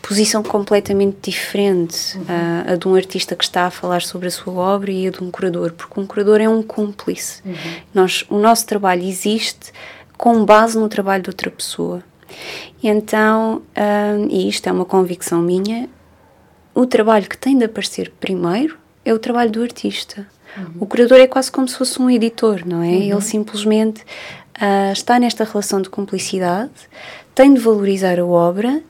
posição 0.00 0.42
completamente 0.42 1.30
diferente 1.30 2.16
uhum. 2.16 2.22
uh, 2.22 2.72
a 2.72 2.76
de 2.76 2.88
um 2.88 2.94
artista 2.94 3.36
que 3.36 3.44
está 3.44 3.66
a 3.66 3.70
falar 3.70 4.02
sobre 4.02 4.28
a 4.28 4.30
sua 4.30 4.52
obra 4.54 4.90
e 4.90 5.06
a 5.06 5.10
de 5.10 5.22
um 5.22 5.30
curador, 5.30 5.72
porque 5.72 6.00
um 6.00 6.06
curador 6.06 6.40
é 6.40 6.48
um 6.48 6.62
cúmplice. 6.62 7.42
Uhum. 7.44 7.54
Nós, 7.94 8.24
o 8.28 8.38
nosso 8.38 8.66
trabalho 8.66 9.04
existe 9.04 9.72
com 10.16 10.44
base 10.44 10.78
no 10.78 10.88
trabalho 10.88 11.22
de 11.22 11.30
outra 11.30 11.50
pessoa. 11.50 12.02
Então, 12.82 13.60
e 14.30 14.48
isto 14.48 14.66
é 14.66 14.72
uma 14.72 14.86
convicção 14.86 15.42
minha, 15.42 15.88
o 16.74 16.86
trabalho 16.86 17.28
que 17.28 17.36
tem 17.36 17.56
de 17.56 17.64
aparecer 17.64 18.12
primeiro 18.20 18.78
é 19.04 19.12
o 19.12 19.18
trabalho 19.18 19.50
do 19.50 19.62
artista. 19.62 20.26
Uhum. 20.56 20.66
O 20.80 20.86
curador 20.86 21.18
é 21.18 21.26
quase 21.26 21.50
como 21.50 21.66
se 21.66 21.76
fosse 21.76 22.00
um 22.00 22.10
editor, 22.10 22.62
não 22.66 22.82
é? 22.82 22.88
Uhum. 22.88 23.02
Ele 23.02 23.20
simplesmente 23.20 24.02
uh, 24.02 24.92
está 24.92 25.18
nesta 25.18 25.44
relação 25.44 25.80
de 25.80 25.88
cumplicidade, 25.88 26.72
tem 27.34 27.52
de 27.54 27.60
valorizar 27.60 28.18
a 28.18 28.24
obra, 28.24 28.82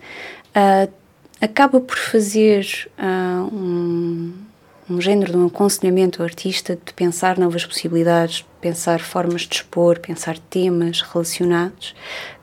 uh, 0.57 0.93
acaba 1.41 1.81
por 1.81 1.97
fazer 1.97 2.89
uh, 2.99 3.55
um, 3.55 4.33
um 4.91 5.01
género 5.01 5.33
de 5.33 5.39
um 5.39 5.47
aconselhamento 5.47 6.21
ao 6.21 6.27
artista 6.27 6.77
de 6.85 6.93
pensar 6.93 7.39
novas 7.39 7.65
possibilidades, 7.65 8.45
pensar 8.61 9.01
formas 9.01 9.43
de 9.43 9.57
expor, 9.57 9.99
pensar 10.01 10.39
temas 10.39 11.03
relacionados. 11.03 11.95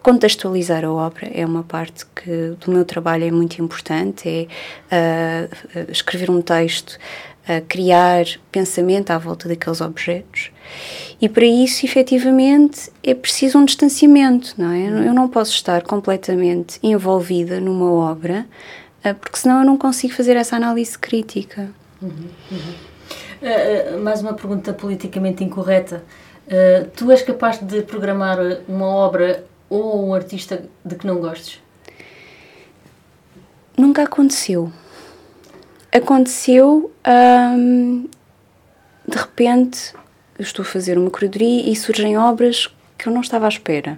Contextualizar 0.01 0.85
a 0.85 0.91
obra 0.91 1.29
é 1.33 1.45
uma 1.45 1.63
parte 1.63 2.05
que 2.07 2.55
do 2.59 2.71
meu 2.71 2.85
trabalho 2.85 3.25
é 3.25 3.31
muito 3.31 3.61
importante, 3.61 4.47
é 4.91 5.49
uh, 5.49 5.91
escrever 5.91 6.31
um 6.31 6.41
texto, 6.41 6.97
uh, 7.43 7.63
criar 7.67 8.25
pensamento 8.51 9.11
à 9.11 9.17
volta 9.17 9.49
daqueles 9.49 9.81
objetos. 9.81 10.51
E 11.21 11.27
para 11.27 11.45
isso, 11.45 11.85
efetivamente, 11.85 12.89
é 13.03 13.13
preciso 13.13 13.57
um 13.57 13.65
distanciamento, 13.65 14.53
não 14.57 14.71
é? 14.71 14.87
Eu 14.87 15.13
não 15.13 15.27
posso 15.27 15.51
estar 15.51 15.81
completamente 15.81 16.79
envolvida 16.81 17.59
numa 17.59 17.91
obra, 17.91 18.47
uh, 19.03 19.13
porque 19.15 19.37
senão 19.37 19.59
eu 19.59 19.65
não 19.65 19.77
consigo 19.77 20.13
fazer 20.13 20.37
essa 20.37 20.55
análise 20.55 20.97
crítica. 20.97 21.69
Uhum, 22.01 22.29
uhum. 22.51 22.73
Uh, 23.41 23.99
mais 24.01 24.21
uma 24.21 24.33
pergunta 24.33 24.73
politicamente 24.73 25.43
incorreta. 25.43 26.03
Uh, 26.47 26.89
tu 26.95 27.11
és 27.11 27.21
capaz 27.21 27.59
de 27.59 27.81
programar 27.81 28.37
uma 28.67 28.87
obra 28.87 29.43
ou 29.69 30.07
um 30.07 30.13
artista 30.13 30.63
de 30.83 30.95
que 30.95 31.05
não 31.05 31.19
gostes? 31.19 31.61
Nunca 33.77 34.03
aconteceu. 34.03 34.71
Aconteceu 35.91 36.91
hum, 37.57 38.07
de 39.07 39.17
repente 39.17 39.93
estou 40.37 40.63
a 40.63 40.65
fazer 40.65 40.97
uma 40.97 41.09
curadoria 41.09 41.69
e 41.69 41.75
surgem 41.75 42.17
obras 42.17 42.67
que 42.97 43.07
eu 43.07 43.13
não 43.13 43.21
estava 43.21 43.45
à 43.45 43.49
espera. 43.49 43.97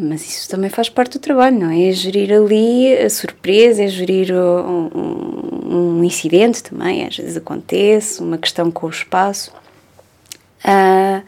Mas 0.00 0.26
isso 0.26 0.48
também 0.48 0.70
faz 0.70 0.88
parte 0.88 1.18
do 1.18 1.18
trabalho, 1.18 1.58
não 1.58 1.70
é? 1.70 1.88
É 1.88 1.92
gerir 1.92 2.32
ali 2.32 2.96
a 2.96 3.10
surpresa, 3.10 3.84
é 3.84 3.88
gerir 3.88 4.32
um, 4.34 5.98
um, 5.98 6.04
incidente 6.04 6.62
também, 6.62 7.06
às 7.06 7.16
vezes 7.16 7.36
acontece, 7.36 8.20
uma 8.20 8.38
questão 8.38 8.70
com 8.70 8.86
o 8.86 8.90
espaço. 8.90 9.52
Uh, 10.64 11.22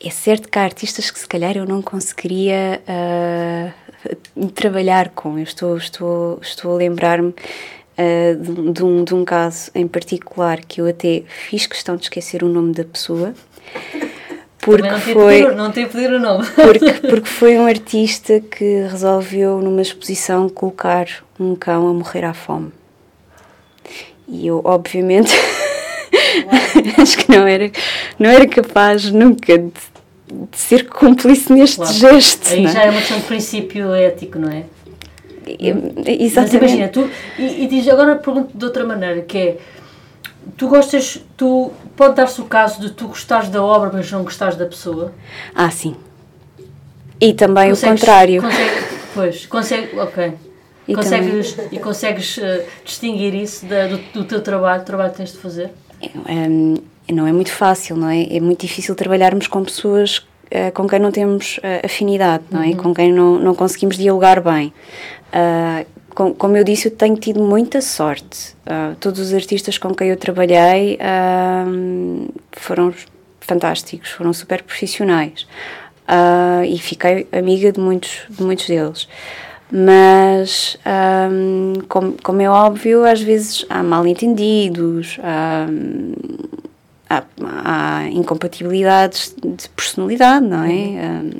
é 0.00 0.10
certo 0.10 0.48
que 0.48 0.58
há 0.58 0.62
artistas 0.62 1.10
que 1.10 1.18
se 1.18 1.26
calhar 1.26 1.56
eu 1.56 1.66
não 1.66 1.82
conseguiria 1.82 2.80
uh, 2.88 4.50
trabalhar 4.54 5.08
com. 5.10 5.38
Eu 5.38 5.44
estou, 5.44 5.76
estou, 5.76 6.38
estou 6.40 6.74
a 6.74 6.76
lembrar-me 6.76 7.30
uh, 7.30 8.36
de, 8.40 8.72
de, 8.72 8.84
um, 8.84 9.04
de 9.04 9.14
um 9.14 9.24
caso 9.24 9.70
em 9.74 9.88
particular 9.88 10.60
que 10.64 10.80
eu 10.80 10.86
até 10.86 11.24
fiz 11.26 11.66
questão 11.66 11.96
de 11.96 12.04
esquecer 12.04 12.44
o 12.44 12.48
nome 12.48 12.72
da 12.72 12.84
pessoa 12.84 13.34
porque 14.62 14.88
não 14.88 15.00
foi 15.00 15.54
não 15.54 15.70
tem 15.72 15.86
pedir 15.86 16.10
o 16.12 16.20
nome 16.20 16.46
porque, 16.54 16.92
porque 16.92 17.28
foi 17.28 17.58
um 17.58 17.66
artista 17.66 18.40
que 18.40 18.86
resolveu 18.88 19.60
numa 19.60 19.82
exposição 19.82 20.48
colocar 20.48 21.06
um 21.38 21.54
cão 21.56 21.88
a 21.88 21.92
morrer 21.92 22.24
à 22.24 22.32
fome 22.32 22.70
e 24.28 24.46
eu 24.46 24.62
obviamente 24.64 25.32
acho 26.96 27.18
que 27.18 27.30
não 27.30 27.46
era 27.46 27.70
não 28.18 28.30
era 28.30 28.46
capaz 28.46 29.10
nunca 29.10 29.58
de, 29.58 29.66
de 29.66 30.56
ser 30.56 30.88
cúmplice 30.88 31.52
neste 31.52 31.76
claro. 31.76 31.92
gesto 31.92 32.54
aí 32.54 32.68
já 32.68 32.84
é 32.84 32.90
uma 32.90 33.00
questão 33.00 33.18
de 33.18 33.24
princípio 33.24 33.92
ético 33.92 34.38
não 34.38 34.50
é 34.50 34.64
Exatamente. 35.44 36.34
Mas 36.36 36.52
imagina, 36.54 36.88
tu, 36.88 37.10
e, 37.36 37.64
e 37.64 37.66
diz 37.66 37.88
agora 37.88 38.14
pergunto 38.14 38.56
de 38.56 38.64
outra 38.64 38.84
maneira, 38.84 39.22
que 39.22 39.36
é 39.36 39.56
Tu 40.56 40.68
gostas, 40.68 41.24
tu 41.36 41.72
pode 41.96 42.14
dar-se 42.14 42.40
o 42.40 42.44
caso 42.44 42.80
de 42.80 42.90
tu 42.90 43.08
gostares 43.08 43.48
da 43.48 43.62
obra, 43.62 43.90
mas 43.92 44.10
não 44.10 44.24
gostares 44.24 44.56
da 44.56 44.66
pessoa? 44.66 45.12
Ah, 45.54 45.70
sim. 45.70 45.96
E 47.20 47.32
também 47.32 47.70
consegues, 47.70 48.02
o 48.02 48.06
contrário. 48.06 48.42
Consegue, 48.42 48.84
pois, 49.14 49.46
consegue, 49.46 49.98
ok. 49.98 50.32
E 50.88 50.94
consegues, 50.94 51.56
e 51.70 51.78
consegues 51.78 52.36
uh, 52.38 52.62
distinguir 52.84 53.34
isso 53.34 53.64
da, 53.66 53.86
do, 53.86 53.98
do, 54.12 54.24
teu 54.24 54.40
trabalho, 54.40 54.82
do 54.82 54.86
trabalho 54.86 55.10
que 55.12 55.18
tens 55.18 55.32
de 55.32 55.38
fazer? 55.38 55.70
Um, 56.28 56.74
não 57.10 57.26
é 57.26 57.32
muito 57.32 57.52
fácil, 57.52 57.96
não 57.96 58.08
é? 58.08 58.24
É 58.24 58.40
muito 58.40 58.60
difícil 58.60 58.94
trabalharmos 58.94 59.46
com 59.46 59.62
pessoas 59.62 60.18
uh, 60.18 60.72
com 60.74 60.88
quem 60.88 60.98
não 60.98 61.10
temos 61.10 61.58
uh, 61.58 61.86
afinidade, 61.86 62.44
não 62.50 62.62
é? 62.62 62.68
Uhum. 62.68 62.76
Com 62.76 62.94
quem 62.94 63.12
não, 63.12 63.38
não 63.38 63.54
conseguimos 63.54 63.96
dialogar 63.96 64.40
bem. 64.40 64.72
Uh, 65.32 65.86
com, 66.14 66.34
como 66.34 66.56
eu 66.56 66.64
disse, 66.64 66.88
eu 66.88 66.92
tenho 66.92 67.16
tido 67.16 67.42
muita 67.42 67.80
sorte. 67.80 68.54
Uh, 68.66 68.94
todos 68.96 69.20
os 69.20 69.34
artistas 69.34 69.78
com 69.78 69.94
quem 69.94 70.08
eu 70.08 70.16
trabalhei 70.16 70.96
uh, 70.96 72.32
foram 72.52 72.94
fantásticos, 73.40 74.10
foram 74.10 74.32
super 74.32 74.62
profissionais. 74.62 75.46
Uh, 76.08 76.64
e 76.64 76.78
fiquei 76.78 77.26
amiga 77.32 77.72
de 77.72 77.80
muitos, 77.80 78.22
de 78.28 78.42
muitos 78.42 78.66
deles. 78.66 79.08
Mas, 79.70 80.76
um, 81.30 81.80
como, 81.88 82.14
como 82.22 82.42
é 82.42 82.50
óbvio, 82.50 83.06
às 83.06 83.22
vezes 83.22 83.64
há 83.70 83.82
mal 83.82 84.06
entendidos, 84.06 85.18
há, 85.22 85.66
há, 87.08 87.24
há 87.64 88.08
incompatibilidades 88.10 89.34
de 89.42 89.70
personalidade, 89.70 90.44
não 90.44 90.62
é? 90.62 90.70
Um, 90.70 91.30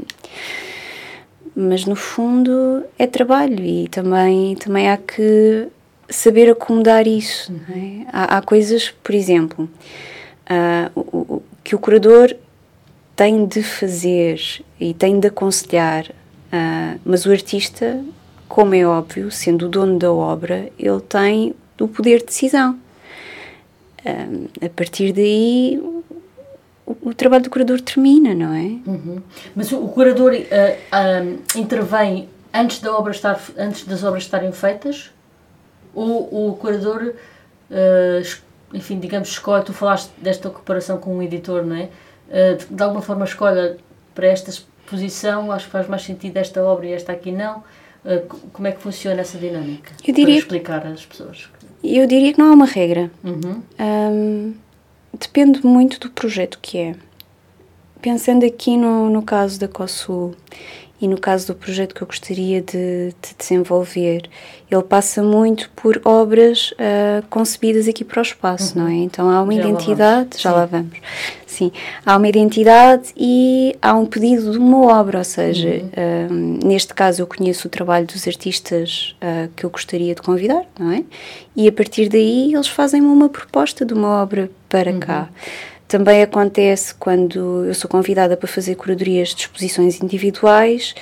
mas 1.54 1.84
no 1.84 1.96
fundo 1.96 2.84
é 2.98 3.06
trabalho 3.06 3.62
e 3.64 3.88
também, 3.88 4.56
também 4.56 4.90
há 4.90 4.96
que 4.96 5.68
saber 6.08 6.50
acomodar 6.50 7.06
isso. 7.06 7.52
É? 7.70 8.06
Há, 8.12 8.38
há, 8.38 8.42
coisas, 8.42 8.90
por 9.02 9.14
exemplo, 9.14 9.68
uh, 10.46 11.00
o, 11.00 11.18
o, 11.36 11.42
que 11.62 11.74
o 11.74 11.78
curador 11.78 12.34
tem 13.14 13.46
de 13.46 13.62
fazer 13.62 14.40
e 14.80 14.94
tem 14.94 15.20
de 15.20 15.28
aconselhar, 15.28 16.06
uh, 16.06 17.00
mas 17.04 17.26
o 17.26 17.30
artista, 17.30 18.02
como 18.48 18.74
é 18.74 18.86
óbvio, 18.86 19.30
sendo 19.30 19.66
o 19.66 19.68
dono 19.68 19.98
da 19.98 20.12
obra, 20.12 20.68
ele 20.78 21.00
tem 21.00 21.54
o 21.80 21.88
poder 21.88 22.20
de 22.20 22.26
decisão. 22.26 22.78
Uh, 24.04 24.48
a 24.64 24.68
partir 24.68 25.12
daí, 25.12 25.80
o, 26.84 27.14
trabalho 27.14 27.44
do 27.44 27.50
curador 27.50 27.80
termina, 27.80 28.34
não 28.34 28.54
é? 28.54 28.78
Uhum. 28.86 29.22
Mas 29.54 29.70
o, 29.72 29.84
o 29.84 29.88
curador 29.88 30.32
uh, 30.32 30.36
uh, 30.36 31.58
intervém 31.58 32.28
antes 32.52 32.80
da 32.80 32.96
obra 32.96 33.12
estar, 33.12 33.40
antes 33.56 33.84
das 33.84 34.02
obras 34.02 34.24
estarem 34.24 34.52
feitas, 34.52 35.10
ou 35.94 36.50
o 36.50 36.56
curador, 36.56 37.14
uh, 37.70 38.36
enfim, 38.74 38.98
digamos, 38.98 39.28
escolhe. 39.28 39.64
Tu 39.64 39.72
falaste 39.72 40.10
desta 40.18 40.50
comparação 40.50 40.98
com 40.98 41.16
um 41.16 41.22
editor, 41.22 41.64
não 41.64 41.76
é? 41.76 41.88
De, 42.56 42.64
de, 42.64 42.82
alguma 42.82 43.02
forma 43.02 43.26
escolhe 43.26 43.76
para 44.14 44.26
esta 44.26 44.48
exposição, 44.48 45.52
acho 45.52 45.66
que 45.66 45.70
faz 45.72 45.86
mais 45.86 46.02
sentido 46.02 46.38
esta 46.38 46.62
obra 46.62 46.86
e 46.86 46.92
esta 46.92 47.12
aqui 47.12 47.30
não. 47.30 47.62
como 48.54 48.66
é 48.66 48.72
que 48.72 48.80
funciona 48.80 49.20
essa 49.20 49.36
dinâmica? 49.36 49.92
Eu 50.02 50.14
diria, 50.14 50.36
para 50.36 50.38
explicar 50.38 50.86
às 50.86 51.04
pessoas. 51.04 51.50
Eu 51.84 52.06
diria 52.06 52.32
que 52.32 52.38
não 52.38 52.50
há 52.50 52.54
uma 52.54 52.64
regra. 52.64 53.10
Uhum. 53.22 53.62
Um, 53.78 54.54
depende 55.12 55.64
muito 55.66 56.00
do 56.00 56.10
projeto 56.10 56.58
que 56.60 56.78
é. 56.78 56.94
Pensando 58.00 58.44
aqui 58.44 58.76
no, 58.76 59.08
no 59.08 59.22
caso 59.22 59.60
da 59.60 59.68
COSUL 59.68 60.34
e 61.02 61.08
no 61.08 61.18
caso 61.18 61.48
do 61.48 61.54
projeto 61.56 61.96
que 61.96 62.02
eu 62.02 62.06
gostaria 62.06 62.62
de, 62.62 63.08
de 63.08 63.34
desenvolver, 63.36 64.22
ele 64.70 64.82
passa 64.84 65.20
muito 65.20 65.68
por 65.74 66.00
obras 66.04 66.70
uh, 66.72 67.26
concebidas 67.28 67.88
aqui 67.88 68.04
para 68.04 68.20
o 68.20 68.22
espaço, 68.22 68.78
uhum. 68.78 68.84
não 68.84 68.90
é? 68.90 68.94
Então 68.94 69.28
há 69.28 69.42
uma 69.42 69.52
já 69.52 69.60
identidade, 69.60 70.30
lá 70.34 70.38
já 70.38 70.50
Sim. 70.50 70.56
lá 70.56 70.66
vamos. 70.66 70.98
Sim, 71.44 71.72
há 72.06 72.16
uma 72.16 72.28
identidade 72.28 73.12
e 73.16 73.76
há 73.82 73.94
um 73.94 74.06
pedido 74.06 74.52
de 74.52 74.58
uma 74.58 74.98
obra, 74.98 75.18
ou 75.18 75.24
seja, 75.24 75.68
uhum. 75.68 76.58
uh, 76.60 76.66
neste 76.66 76.94
caso 76.94 77.20
eu 77.20 77.26
conheço 77.26 77.66
o 77.66 77.70
trabalho 77.70 78.06
dos 78.06 78.26
artistas 78.28 79.16
uh, 79.20 79.50
que 79.56 79.64
eu 79.66 79.70
gostaria 79.70 80.14
de 80.14 80.22
convidar, 80.22 80.64
não 80.78 80.92
é? 80.92 81.02
E 81.56 81.66
a 81.66 81.72
partir 81.72 82.08
daí 82.08 82.54
eles 82.54 82.68
fazem-me 82.68 83.08
uma 83.08 83.28
proposta 83.28 83.84
de 83.84 83.92
uma 83.92 84.22
obra 84.22 84.48
para 84.72 84.90
uhum. 84.90 85.00
cá. 85.00 85.28
Também 85.86 86.22
acontece 86.22 86.94
quando 86.94 87.66
eu 87.66 87.74
sou 87.74 87.88
convidada 87.90 88.34
para 88.34 88.48
fazer 88.48 88.76
curadorias 88.76 89.34
de 89.34 89.42
exposições 89.42 90.02
individuais, 90.02 90.94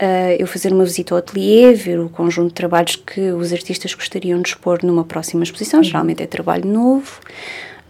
uh, 0.00 0.36
eu 0.38 0.46
fazer 0.46 0.72
uma 0.72 0.84
visita 0.84 1.14
ao 1.14 1.18
ateliê, 1.18 1.74
ver 1.74 2.00
o 2.00 2.08
conjunto 2.08 2.48
de 2.48 2.54
trabalhos 2.54 2.96
que 2.96 3.30
os 3.30 3.52
artistas 3.52 3.92
gostariam 3.92 4.40
de 4.40 4.48
expor 4.48 4.78
numa 4.82 5.04
próxima 5.04 5.44
exposição, 5.44 5.80
uhum. 5.80 5.84
geralmente 5.84 6.22
é 6.22 6.26
trabalho 6.26 6.66
novo, 6.66 7.20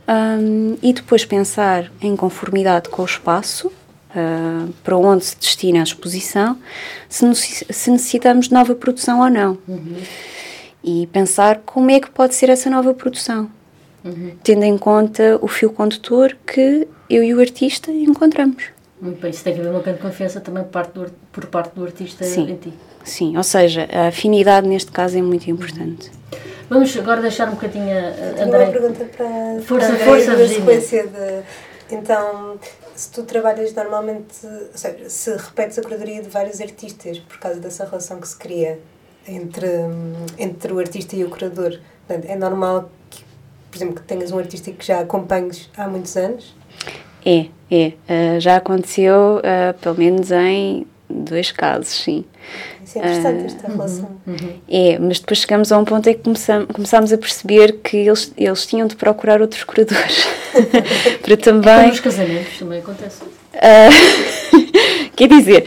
um, 0.09 0.77
e 0.83 0.93
depois 0.93 1.25
pensar 1.25 1.93
em 2.01 2.17
conformidade 2.17 2.89
com 2.89 3.03
o 3.03 3.05
espaço, 3.05 3.69
uh, 3.69 4.73
para 4.83 4.97
onde 4.97 5.27
se 5.27 5.39
destina 5.39 5.79
a 5.79 5.85
exposição, 5.85 6.59
se, 7.09 7.25
se, 7.71 7.89
necessitamos 7.89 8.49
de 8.49 8.55
nova 8.55 8.75
produção 8.75 9.21
ou 9.21 9.31
não. 9.31 9.57
Uhum. 9.69 9.97
E 10.83 11.07
pensar 11.13 11.61
como 11.65 11.89
é 11.93 12.01
que 12.01 12.11
pode 12.11 12.35
ser 12.35 12.51
essa 12.51 12.69
nova 12.69 12.93
produção 12.93 13.49
uhum. 14.09 14.33
tendo 14.43 14.65
em 14.65 14.77
conta 14.79 15.39
o 15.41 15.49
fio 15.49 15.71
condutor 15.71 16.37
que 16.47 16.89
eu 17.09 17.23
e 17.23 17.35
o 17.35 17.41
artista 17.41 17.91
encontramos. 17.91 18.65
Muito 19.01 19.21
bem, 19.21 19.31
isso 19.31 19.45
tem 19.45 19.55
que 19.55 19.61
haver 19.61 19.71
uma 19.71 19.81
grande 19.81 20.01
confiança 20.01 20.41
também 20.41 20.65
por 20.65 20.71
parte 20.71 20.93
do, 20.93 21.11
por 21.33 21.47
parte 21.47 21.75
do 21.75 21.85
artista 21.85 22.25
sim, 22.25 22.51
em 22.51 22.57
ti. 22.57 22.73
Sim, 23.05 23.37
ou 23.37 23.45
seja, 23.45 23.89
a 23.93 24.09
afinidade 24.09 24.67
neste 24.67 24.91
caso 24.91 25.17
é 25.17 25.23
muito 25.23 25.49
importante. 25.51 26.11
Vamos 26.69 26.95
agora 26.99 27.23
deixar 27.23 27.49
um 27.49 27.53
bocadinho 27.53 27.91
a 27.91 28.43
André. 28.43 28.65
uma 28.65 28.73
pergunta 28.73 29.05
para, 29.05 29.63
força, 29.63 29.93
para 29.95 30.05
força, 30.05 30.37
na 30.37 30.49
sequência 30.49 31.07
de... 31.07 31.43
Então, 31.91 32.59
se 32.95 33.11
tu 33.11 33.23
trabalhas 33.23 33.73
normalmente, 33.73 34.45
ou 34.45 34.77
seja, 34.77 35.09
se 35.09 35.31
repetes 35.31 35.79
a 35.79 35.83
curadoria 35.83 36.21
de 36.21 36.29
vários 36.29 36.61
artistas 36.61 37.19
por 37.21 37.39
causa 37.39 37.59
dessa 37.59 37.87
relação 37.87 38.21
que 38.21 38.29
se 38.29 38.37
cria 38.37 38.79
entre, 39.27 39.69
entre 40.37 40.73
o 40.73 40.79
artista 40.79 41.17
e 41.17 41.25
o 41.25 41.31
curador, 41.31 41.79
é 42.09 42.37
normal 42.37 42.91
que, 43.09 43.25
por 43.71 43.77
exemplo, 43.77 43.95
que 43.97 44.03
tenhas 44.03 44.33
um 44.33 44.39
artista 44.39 44.71
que 44.71 44.85
já 44.85 45.01
acompanhes 45.01 45.69
há 45.77 45.89
muitos 45.89 46.17
anos? 46.17 46.55
É, 47.25 47.47
é. 47.71 47.93
Uh, 48.09 48.41
já 48.41 48.57
aconteceu, 48.57 49.39
uh, 49.39 49.79
pelo 49.81 49.99
menos 49.99 50.31
em 50.31 50.87
dois 51.09 51.53
casos, 51.53 51.89
sim. 51.89 52.25
Isso 52.85 52.99
é 52.99 53.01
interessante, 53.01 53.43
uh, 53.43 53.47
esta 53.47 53.69
relação. 53.69 54.11
Uhum, 54.27 54.35
uhum. 54.41 54.53
É, 54.69 54.99
mas 54.99 55.21
depois 55.21 55.41
chegamos 55.41 55.71
a 55.71 55.79
um 55.79 55.85
ponto 55.85 56.09
em 56.09 56.15
que 56.15 56.23
começamos, 56.23 56.69
começámos 56.73 57.13
a 57.13 57.19
perceber 57.19 57.79
que 57.83 57.97
eles, 57.97 58.33
eles 58.37 58.67
tinham 58.67 58.87
de 58.87 58.97
procurar 58.97 59.41
outros 59.43 59.65
curadores. 59.65 60.27
para 61.23 61.37
também... 61.37 61.73
É 61.73 61.87
nos 61.89 62.01
casamentos 62.01 62.59
também 62.59 62.79
acontece. 62.79 63.23
quer 65.17 65.29
dizer, 65.29 65.67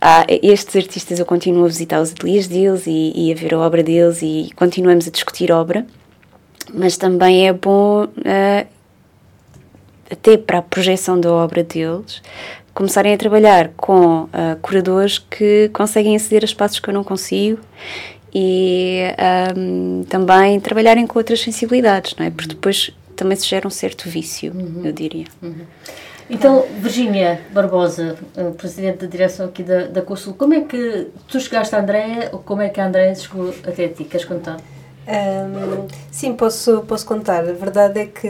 há 0.00 0.26
estes 0.28 0.76
artistas 0.76 1.18
eu 1.18 1.26
continuo 1.26 1.64
a 1.64 1.68
visitar 1.68 2.00
os 2.00 2.12
ateliês 2.12 2.46
deles 2.46 2.86
e, 2.86 3.12
e, 3.14 3.32
a 3.32 3.34
ver 3.34 3.54
a 3.54 3.58
obra 3.58 3.82
deles 3.82 4.20
e 4.22 4.50
continuamos 4.54 5.08
a 5.08 5.10
discutir 5.10 5.50
obra, 5.50 5.86
mas 6.72 6.96
também 6.96 7.48
é 7.48 7.52
bom 7.52 8.04
uh, 8.04 8.66
até 10.10 10.36
para 10.36 10.58
a 10.58 10.62
projeção 10.62 11.20
da 11.20 11.32
obra 11.32 11.62
deles 11.62 12.22
começarem 12.74 13.12
a 13.12 13.16
trabalhar 13.16 13.70
com 13.76 14.24
uh, 14.24 14.28
curadores 14.62 15.18
que 15.18 15.68
conseguem 15.72 16.16
aceder 16.16 16.42
a 16.42 16.44
espaços 16.44 16.78
que 16.78 16.88
eu 16.88 16.94
não 16.94 17.04
consigo 17.04 17.60
e 18.34 19.02
um, 19.56 20.04
também 20.08 20.60
trabalharem 20.60 21.06
com 21.06 21.18
outras 21.18 21.40
sensibilidades, 21.40 22.14
não 22.16 22.26
é? 22.26 22.30
Porque 22.30 22.50
depois 22.50 22.90
também 23.16 23.36
se 23.36 23.46
gera 23.46 23.66
um 23.66 23.70
certo 23.70 24.08
vício, 24.08 24.52
uhum. 24.54 24.82
eu 24.84 24.92
diria. 24.92 25.26
Uhum. 25.42 25.66
Então, 26.28 26.64
Virgínia 26.78 27.40
Barbosa, 27.52 28.16
presidente 28.56 28.98
da 28.98 29.06
direção 29.08 29.46
aqui 29.46 29.64
da, 29.64 29.86
da 29.88 30.00
Consul, 30.00 30.34
como 30.34 30.54
é 30.54 30.60
que 30.60 31.08
tu 31.26 31.40
chegaste 31.40 31.74
à 31.74 31.80
Andréia 31.80 32.28
ou 32.32 32.38
como 32.38 32.62
é 32.62 32.68
que 32.68 32.80
a 32.80 32.86
Andréia 32.86 33.14
chegou 33.16 33.52
até 33.66 33.88
ti? 33.88 34.04
Queres 34.04 34.24
contar? 34.24 34.58
Um, 35.10 35.88
sim, 36.10 36.34
posso, 36.34 36.82
posso 36.82 37.04
contar. 37.04 37.40
A 37.40 37.52
verdade 37.52 38.00
é 38.00 38.06
que 38.06 38.28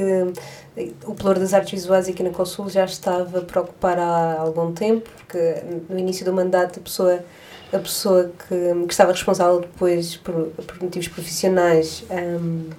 o 1.04 1.14
Pelour 1.14 1.38
das 1.38 1.52
Artes 1.52 1.72
Visuais 1.72 2.08
aqui 2.08 2.22
na 2.22 2.30
Consul 2.30 2.70
já 2.70 2.84
estava 2.84 3.40
a 3.40 3.42
preocupar 3.42 3.98
há 3.98 4.38
algum 4.38 4.72
tempo, 4.72 5.08
porque 5.18 5.62
no 5.88 5.98
início 5.98 6.24
do 6.24 6.32
mandato 6.32 6.80
a 6.80 6.82
pessoa, 6.82 7.22
a 7.72 7.78
pessoa 7.78 8.32
que, 8.48 8.86
que 8.86 8.92
estava 8.92 9.12
responsável 9.12 9.60
depois 9.60 10.16
por, 10.16 10.46
por 10.46 10.82
motivos 10.82 11.08
profissionais 11.08 12.04
um, 12.10 12.70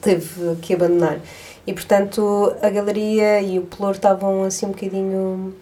teve 0.00 0.56
que 0.56 0.74
abandonar. 0.74 1.20
E 1.66 1.72
portanto 1.72 2.56
a 2.60 2.70
galeria 2.70 3.40
e 3.40 3.58
o 3.58 3.62
Pelour 3.62 3.92
estavam 3.92 4.42
assim 4.44 4.66
um 4.66 4.70
bocadinho. 4.70 5.54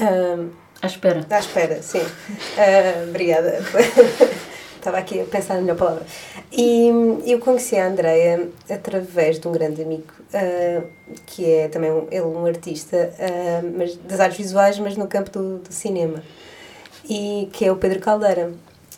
Um, 0.00 0.50
à 0.80 0.86
espera. 0.86 1.26
À 1.28 1.38
espera, 1.38 1.82
sim. 1.82 2.00
Uh, 2.00 3.08
obrigada. 3.10 3.60
Estava 4.82 4.98
aqui 4.98 5.20
a 5.20 5.24
pensar 5.24 5.54
na 5.54 5.60
melhor 5.60 5.76
palavra. 5.76 6.04
E 6.50 6.90
eu 7.24 7.38
conheci 7.38 7.76
a 7.76 7.86
Andreia 7.86 8.48
através 8.68 9.38
de 9.38 9.46
um 9.46 9.52
grande 9.52 9.80
amigo, 9.80 10.12
uh, 10.34 10.84
que 11.24 11.48
é 11.48 11.68
também 11.68 11.92
um, 11.92 12.08
ele 12.10 12.22
um 12.22 12.44
artista 12.44 12.96
uh, 12.96 13.72
mas 13.78 13.94
das 13.98 14.18
artes 14.18 14.38
visuais, 14.38 14.80
mas 14.80 14.96
no 14.96 15.06
campo 15.06 15.30
do, 15.30 15.58
do 15.58 15.72
cinema, 15.72 16.20
e 17.08 17.48
que 17.52 17.64
é 17.64 17.70
o 17.70 17.76
Pedro 17.76 18.00
Caldeira. 18.00 18.50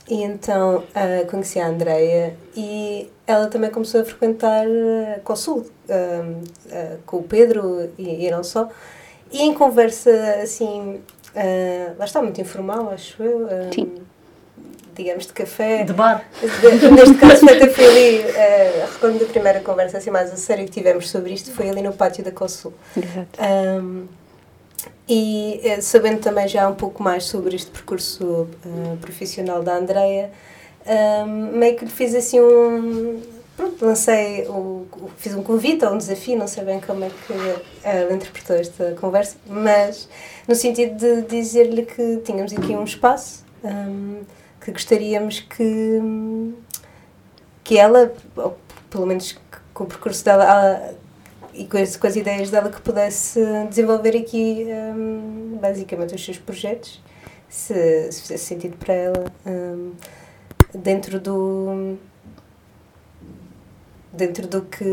E 0.08 0.22
então 0.22 0.78
uh, 0.78 1.30
conheci 1.30 1.60
a 1.60 1.68
Andreia 1.68 2.34
e 2.56 3.10
ela 3.26 3.48
também 3.48 3.70
começou 3.70 4.00
a 4.00 4.04
frequentar 4.06 4.66
uh, 4.66 5.20
com 5.22 5.34
o 5.34 5.66
com 7.04 7.16
o 7.18 7.22
Pedro 7.24 7.90
e, 7.98 8.26
e, 8.26 8.30
não 8.30 8.42
só. 8.42 8.70
E 9.30 9.42
em 9.42 9.52
conversa 9.52 10.10
assim, 10.42 11.02
lá 11.98 12.06
está 12.06 12.22
muito 12.22 12.40
informal, 12.40 12.88
acho 12.88 13.22
eu. 13.22 13.46
Sim. 13.70 14.13
Digamos 14.94 15.26
de 15.26 15.32
café. 15.32 15.84
De 15.84 15.92
bar. 15.92 16.24
De, 16.40 16.90
neste 16.90 17.14
caso, 17.16 17.44
até 17.48 17.68
foi 17.68 17.84
ali, 17.86 18.20
uh, 18.20 18.92
recordo 18.92 19.18
da 19.18 19.26
primeira 19.26 19.60
conversa 19.60 19.98
assim 19.98 20.10
mais 20.10 20.32
a 20.32 20.36
sério 20.36 20.64
que 20.64 20.70
tivemos 20.70 21.10
sobre 21.10 21.32
isto, 21.32 21.50
foi 21.52 21.68
ali 21.68 21.82
no 21.82 21.92
pátio 21.92 22.22
da 22.22 22.30
Consul. 22.30 22.72
Exato. 22.96 23.40
Um, 23.40 24.06
e 25.08 25.60
eh, 25.62 25.80
sabendo 25.80 26.20
também 26.20 26.48
já 26.48 26.68
um 26.68 26.74
pouco 26.74 27.02
mais 27.02 27.24
sobre 27.24 27.54
este 27.54 27.70
percurso 27.70 28.48
uh, 28.64 28.96
profissional 29.00 29.62
da 29.62 29.76
Andreia, 29.76 30.30
um, 31.26 31.58
meio 31.58 31.76
que 31.76 31.84
lhe 31.84 31.90
fiz 31.90 32.14
assim 32.14 32.40
um. 32.40 33.20
Pronto, 33.56 33.84
lancei, 33.84 34.48
o, 34.48 34.84
fiz 35.16 35.32
um 35.34 35.42
convite 35.42 35.84
ou 35.84 35.92
um 35.92 35.98
desafio, 35.98 36.36
não 36.36 36.48
sei 36.48 36.64
bem 36.64 36.80
como 36.80 37.04
é 37.04 37.08
que 37.08 37.32
ela 37.84 38.12
interpretou 38.12 38.56
esta 38.56 38.96
conversa, 39.00 39.36
mas 39.46 40.08
no 40.48 40.56
sentido 40.56 40.96
de 40.96 41.22
dizer-lhe 41.22 41.84
que 41.84 42.16
tínhamos 42.24 42.52
aqui 42.52 42.74
um 42.74 42.82
espaço, 42.82 43.44
um, 43.62 44.22
que 44.64 44.72
gostaríamos 44.72 45.40
que, 45.40 46.00
que 47.62 47.78
ela, 47.78 48.12
ou 48.34 48.56
pelo 48.88 49.06
menos 49.06 49.38
com 49.74 49.84
o 49.84 49.86
percurso 49.86 50.24
dela, 50.24 50.94
e 51.52 51.66
com 51.66 51.76
as, 51.76 51.96
com 51.96 52.06
as 52.06 52.16
ideias 52.16 52.50
dela 52.50 52.70
que 52.70 52.80
pudesse 52.80 53.40
desenvolver 53.68 54.16
aqui 54.16 54.66
um, 54.96 55.58
basicamente 55.60 56.14
os 56.14 56.24
seus 56.24 56.38
projetos, 56.38 57.02
se, 57.48 58.10
se 58.10 58.22
fizesse 58.22 58.44
sentido 58.44 58.76
para 58.78 58.94
ela, 58.94 59.24
um, 59.46 59.92
dentro 60.74 61.20
do 61.20 61.96
dentro 64.12 64.46
do 64.46 64.62
que, 64.62 64.84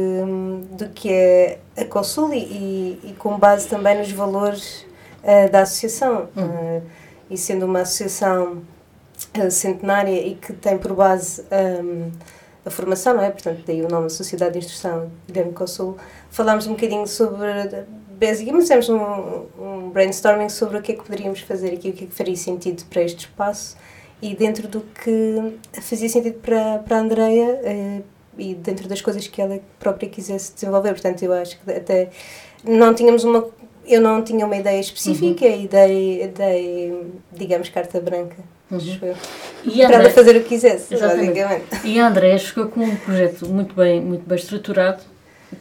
do 0.71 0.89
que 0.89 1.11
é 1.11 1.59
a 1.77 1.85
Consul 1.85 2.33
e, 2.33 2.99
e 3.03 3.15
com 3.19 3.37
base 3.37 3.67
também 3.67 3.99
nos 3.99 4.11
valores 4.11 4.83
uh, 5.23 5.49
da 5.51 5.61
associação. 5.61 6.27
Uh, 6.35 6.81
e 7.29 7.37
sendo 7.37 7.65
uma 7.65 7.81
associação 7.81 8.63
centenária 9.49 10.25
e 10.25 10.35
que 10.35 10.53
tem 10.53 10.77
por 10.77 10.93
base 10.93 11.43
um, 11.51 12.11
a 12.65 12.69
formação, 12.69 13.15
não 13.15 13.23
é? 13.23 13.31
Portanto, 13.31 13.63
daí 13.65 13.81
o 13.81 13.87
nome 13.87 14.09
Sociedade 14.09 14.53
de 14.53 14.59
Instrução 14.59 15.11
Guilherme 15.27 15.53
Consul. 15.53 15.97
Falámos 16.29 16.67
um 16.67 16.71
bocadinho 16.71 17.07
sobre, 17.07 17.47
basicamente 18.19 18.61
fizemos 18.61 18.89
um, 18.89 19.45
um 19.59 19.89
brainstorming 19.89 20.49
sobre 20.49 20.77
o 20.77 20.81
que 20.81 20.91
é 20.91 20.95
que 20.95 21.03
poderíamos 21.03 21.41
fazer 21.41 21.73
aqui, 21.73 21.89
o 21.89 21.93
que 21.93 22.03
é 22.05 22.07
que 22.07 22.13
faria 22.13 22.35
sentido 22.35 22.83
para 22.85 23.01
este 23.01 23.25
espaço 23.25 23.75
e 24.21 24.35
dentro 24.35 24.67
do 24.67 24.81
que 24.81 25.57
fazia 25.81 26.07
sentido 26.07 26.39
para, 26.39 26.79
para 26.79 26.97
a 26.97 26.99
Andrea 26.99 27.59
eh, 27.63 28.01
e 28.37 28.53
dentro 28.53 28.87
das 28.87 29.01
coisas 29.01 29.27
que 29.27 29.41
ela 29.41 29.59
própria 29.79 30.07
quisesse 30.07 30.53
desenvolver. 30.53 30.91
Portanto, 30.91 31.23
eu 31.23 31.33
acho 31.33 31.59
que 31.59 31.71
até 31.71 32.11
não 32.63 32.93
tínhamos 32.93 33.23
uma 33.23 33.49
eu 33.83 33.99
não 33.99 34.23
tinha 34.23 34.45
uma 34.45 34.55
ideia 34.55 34.79
específica 34.79 35.43
uhum. 35.43 35.61
e 35.63 35.67
dei, 35.67 36.27
dei, 36.27 37.11
digamos, 37.33 37.67
carta 37.69 37.99
branca. 37.99 38.37
Uhum. 38.71 39.13
E 39.65 39.85
para 39.85 39.95
ela 39.95 40.09
fazer 40.09 40.35
o 40.37 40.41
que 40.41 40.49
quisesse, 40.49 40.93
exatamente. 40.93 41.39
basicamente. 41.39 41.87
E 41.87 41.99
a 41.99 42.07
Andréa 42.07 42.37
chegou 42.37 42.67
com 42.67 42.81
um 42.81 42.95
projeto 42.95 43.47
muito 43.47 43.75
bem, 43.75 44.01
muito 44.01 44.27
bem 44.27 44.37
estruturado 44.37 45.01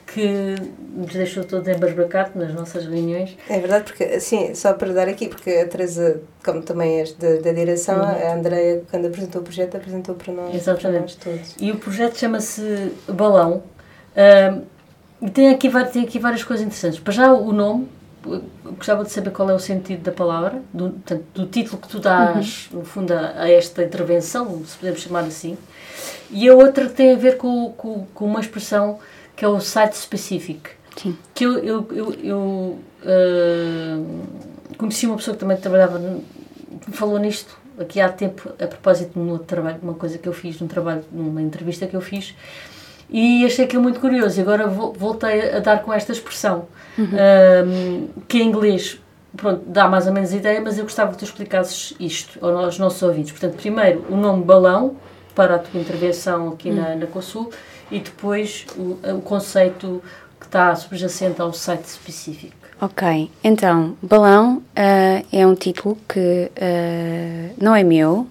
que 0.07 0.55
nos 0.95 1.13
deixou 1.13 1.45
todos 1.45 1.67
embasbacados 1.69 2.35
nas 2.35 2.55
nossas 2.55 2.87
reuniões. 2.87 3.37
É 3.49 3.59
verdade, 3.59 3.85
porque, 3.85 4.05
assim, 4.05 4.55
só 4.55 4.73
para 4.73 4.93
dar 4.93 5.09
aqui, 5.09 5.29
porque 5.29 5.51
a 5.51 5.67
Teresa, 5.67 6.21
como 6.45 6.63
também 6.63 7.01
és 7.01 7.13
da, 7.15 7.37
da 7.37 7.53
direção, 7.53 7.97
uhum. 7.97 8.05
a 8.05 8.35
Andreia, 8.35 8.83
quando 8.91 9.07
apresentou 9.07 9.41
o 9.41 9.45
projeto, 9.45 9.77
apresentou 9.77 10.15
para 10.15 10.33
nós, 10.33 10.55
Exatamente. 10.55 11.17
Para 11.17 11.33
nós 11.33 11.41
todos. 11.43 11.57
E 11.61 11.73
o 11.73 11.77
projeto 11.77 12.17
chama-se 12.19 12.93
Balão. 13.09 13.63
E 15.23 15.31
tem 15.31 15.51
aqui, 15.51 15.69
tem 15.93 16.03
aqui 16.03 16.19
várias 16.19 16.43
coisas 16.43 16.65
interessantes. 16.65 16.99
Para 16.99 17.13
já, 17.13 17.33
o 17.33 17.53
nome, 17.53 17.89
gostava 18.77 19.05
de 19.05 19.11
saber 19.11 19.31
qual 19.31 19.49
é 19.51 19.55
o 19.55 19.59
sentido 19.59 20.03
da 20.03 20.13
palavra, 20.13 20.63
do, 20.73 20.91
portanto, 20.91 21.25
do 21.35 21.47
título 21.47 21.79
que 21.81 21.89
tu 21.89 21.99
dás, 21.99 22.69
uhum. 22.71 22.81
no 22.81 22.85
fundo, 22.85 23.13
a, 23.13 23.43
a, 23.43 23.51
esta 23.51 23.83
intervenção, 23.83 24.63
se 24.65 24.77
podemos 24.77 25.01
chamar 25.01 25.25
assim. 25.25 25.57
E 26.31 26.49
a 26.49 26.55
outra 26.55 26.89
tem 26.89 27.13
a 27.13 27.17
ver 27.17 27.37
com, 27.37 27.73
com, 27.73 28.07
com 28.15 28.25
uma 28.25 28.41
expressão 28.41 28.99
que 29.35 29.45
é 29.45 29.49
o 29.49 29.61
site 29.61 29.97
specific. 29.97 30.71
Sim. 30.97 31.17
Que 31.35 31.45
eu, 31.45 31.59
eu, 31.59 31.89
eu, 31.93 32.15
eu 32.23 32.79
uh, 33.05 34.77
conheci 34.77 35.07
uma 35.07 35.17
pessoa 35.17 35.35
que 35.35 35.41
também 35.41 35.57
trabalhava, 35.57 36.21
falou 36.93 37.19
nisto 37.19 37.59
aqui 37.79 38.01
há 38.01 38.09
tempo, 38.09 38.51
a 38.63 38.67
propósito 38.67 39.15
de 39.15 39.19
um 39.19 39.31
outro 39.31 39.47
trabalho, 39.47 39.79
uma 39.83 39.95
coisa 39.95 40.19
que 40.19 40.29
eu 40.29 40.33
fiz, 40.33 40.61
num 40.61 40.69
trabalho, 40.69 41.03
numa 41.11 41.41
entrevista 41.41 41.87
que 41.87 41.97
eu 41.97 42.01
fiz, 42.01 42.35
e 43.11 43.45
achei 43.45 43.65
aquilo 43.65 43.83
muito 43.83 44.01
curioso. 44.01 44.39
E 44.39 44.43
agora 44.43 44.67
voltei 44.67 45.51
a 45.51 45.59
dar 45.59 45.83
com 45.83 45.93
esta 45.93 46.13
expressão, 46.13 46.67
uhum. 46.99 47.09
um, 47.67 48.09
que 48.29 48.39
em 48.39 48.49
inglês 48.49 49.01
pronto, 49.37 49.63
dá 49.67 49.89
mais 49.89 50.07
ou 50.07 50.13
menos 50.13 50.33
ideia, 50.33 50.61
mas 50.61 50.79
eu 50.79 50.85
gostava 50.85 51.13
que 51.13 51.19
tu 51.19 51.25
explicasses 51.25 51.95
isto 51.99 52.45
aos 52.45 52.79
nossos 52.79 53.03
ouvintes. 53.03 53.33
Portanto, 53.33 53.57
primeiro, 53.57 54.05
o 54.09 54.17
nome 54.17 54.45
balão, 54.45 54.97
para 55.35 55.57
a 55.57 55.59
tua 55.59 55.81
intervenção 55.81 56.49
aqui 56.49 56.71
uhum. 56.71 56.77
na, 56.77 56.97
na 56.97 57.07
COSUL, 57.07 57.51
e 57.91 57.99
depois 57.99 58.67
o, 58.77 58.99
o 59.17 59.23
conceito 59.23 60.03
que 60.39 60.47
está 60.47 60.75
subjacente 60.75 61.41
ao 61.41 61.53
site 61.53 61.85
específico. 61.85 62.55
Ok, 62.81 63.31
então, 63.45 63.95
Balão 64.01 64.57
uh, 64.57 65.27
é 65.31 65.47
um 65.47 65.55
título 65.55 65.99
que 66.09 66.51
uh, 66.51 67.55
não 67.63 67.77
é 67.77 67.85
meu, 67.85 68.27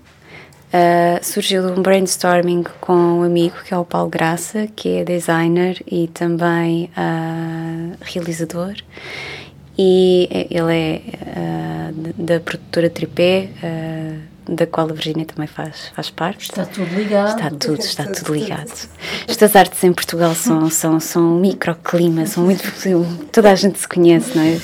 uh, 0.73 1.23
surgiu 1.23 1.65
de 1.65 1.79
um 1.79 1.81
brainstorming 1.81 2.63
com 2.79 2.93
um 2.93 3.23
amigo 3.23 3.55
que 3.65 3.73
é 3.73 3.77
o 3.77 3.85
Paulo 3.85 4.09
Graça, 4.09 4.67
que 4.75 4.97
é 4.97 5.03
designer 5.03 5.81
e 5.89 6.07
também 6.07 6.89
realizador. 8.01 8.75
e 9.77 10.47
ele 10.49 10.73
é 10.73 11.01
uh, 11.39 12.13
da 12.17 12.39
produtora 12.39 12.89
Tripé, 12.89 13.49
uh, 13.63 14.55
da 14.55 14.65
qual 14.65 14.89
a 14.89 14.93
Virginia 14.93 15.25
também 15.25 15.47
faz, 15.47 15.91
faz 15.95 16.09
parte. 16.09 16.49
Está 16.49 16.65
tudo 16.65 16.93
ligado. 16.95 17.29
Está 17.29 17.49
tudo, 17.49 17.79
está 17.79 18.05
tudo 18.05 18.33
ligado. 18.33 18.89
Estas 19.27 19.55
artes 19.55 19.83
em 19.83 19.93
Portugal 19.93 20.33
são, 20.33 20.69
são, 20.69 20.99
são 20.99 21.35
um 21.35 21.39
microclima, 21.39 22.25
são 22.25 22.45
muito. 22.45 22.63
toda 23.31 23.51
a 23.51 23.55
gente 23.55 23.79
se 23.79 23.87
conhece, 23.87 24.35
não 24.35 24.43
é? 24.43 24.59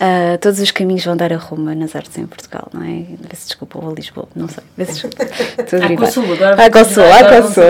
Uh, 0.00 0.38
todos 0.38 0.58
os 0.60 0.70
caminhos 0.70 1.04
vão 1.04 1.14
dar 1.14 1.30
a 1.30 1.36
Roma 1.36 1.74
nas 1.74 1.94
artes 1.94 2.16
em 2.16 2.26
Portugal, 2.26 2.70
não 2.72 2.82
é? 2.82 3.04
Peço 3.28 3.48
desculpa, 3.48 3.78
ou 3.78 3.90
a 3.90 3.92
Lisboa, 3.92 4.26
não 4.34 4.48
sei. 4.48 4.64
Peço 4.74 4.92
desculpa. 4.92 5.24
Estou 5.62 6.04
a 6.04 6.10
Sul, 6.10 6.32
agora. 6.32 6.64
Aquasul, 6.64 7.04
Aquasul. 7.12 7.64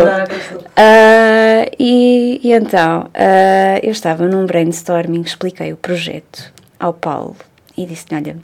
Uh, 0.69 1.75
e, 1.77 2.41
e 2.45 2.53
então, 2.53 3.03
uh, 3.07 3.81
eu 3.83 3.91
estava 3.91 4.29
num 4.29 4.47
brainstorming, 4.47 5.23
expliquei 5.23 5.73
o 5.73 5.77
projeto 5.77 6.53
ao 6.79 6.95
Paulo 6.95 7.35
e 7.77 7.85
disse-lhe: 7.85 8.15
Olha, 8.15 8.37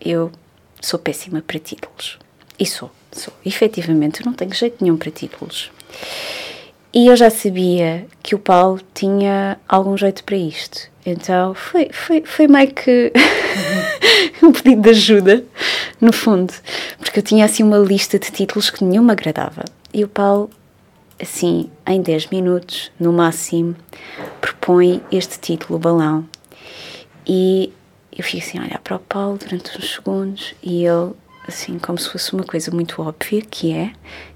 eu 0.00 0.32
sou 0.80 0.98
péssima 0.98 1.40
para 1.40 1.60
títulos. 1.60 2.18
E 2.58 2.66
sou, 2.66 2.90
sou. 3.12 3.32
Efetivamente, 3.46 4.20
eu 4.20 4.26
não 4.26 4.32
tenho 4.32 4.52
jeito 4.52 4.82
nenhum 4.82 4.96
para 4.96 5.12
títulos. 5.12 5.70
E 6.92 7.06
eu 7.06 7.16
já 7.16 7.30
sabia 7.30 8.06
que 8.20 8.34
o 8.34 8.38
Paulo 8.38 8.80
tinha 8.92 9.58
algum 9.68 9.96
jeito 9.96 10.24
para 10.24 10.36
isto. 10.36 10.90
Então 11.06 11.54
foi, 11.54 11.88
foi, 11.92 12.22
foi 12.22 12.48
meio 12.48 12.74
que 12.74 13.12
um 14.42 14.52
pedido 14.52 14.82
de 14.82 14.90
ajuda, 14.90 15.44
no 16.00 16.12
fundo, 16.12 16.52
porque 16.98 17.20
eu 17.20 17.22
tinha 17.22 17.44
assim 17.44 17.62
uma 17.62 17.78
lista 17.78 18.18
de 18.18 18.30
títulos 18.30 18.70
que 18.70 18.84
nenhum 18.84 19.04
me 19.04 19.12
agradava. 19.12 19.64
E 19.94 20.02
o 20.02 20.08
Paulo, 20.08 20.50
assim, 21.20 21.70
em 21.86 22.02
10 22.02 22.26
minutos, 22.28 22.90
no 22.98 23.12
máximo, 23.12 23.76
propõe 24.40 25.00
este 25.12 25.38
título, 25.38 25.76
o 25.76 25.78
balão. 25.78 26.28
E 27.26 27.72
eu 28.16 28.24
fico 28.24 28.44
assim 28.44 28.58
a 28.58 28.62
olhar 28.62 28.78
para 28.80 28.96
o 28.96 29.00
Paulo 29.00 29.38
durante 29.38 29.78
uns 29.78 29.94
segundos 29.94 30.54
e 30.62 30.84
ele, 30.84 31.12
assim, 31.46 31.78
como 31.78 31.98
se 31.98 32.10
fosse 32.10 32.32
uma 32.32 32.44
coisa 32.44 32.70
muito 32.72 33.00
óbvia, 33.00 33.42
que 33.42 33.72
é, 33.72 33.92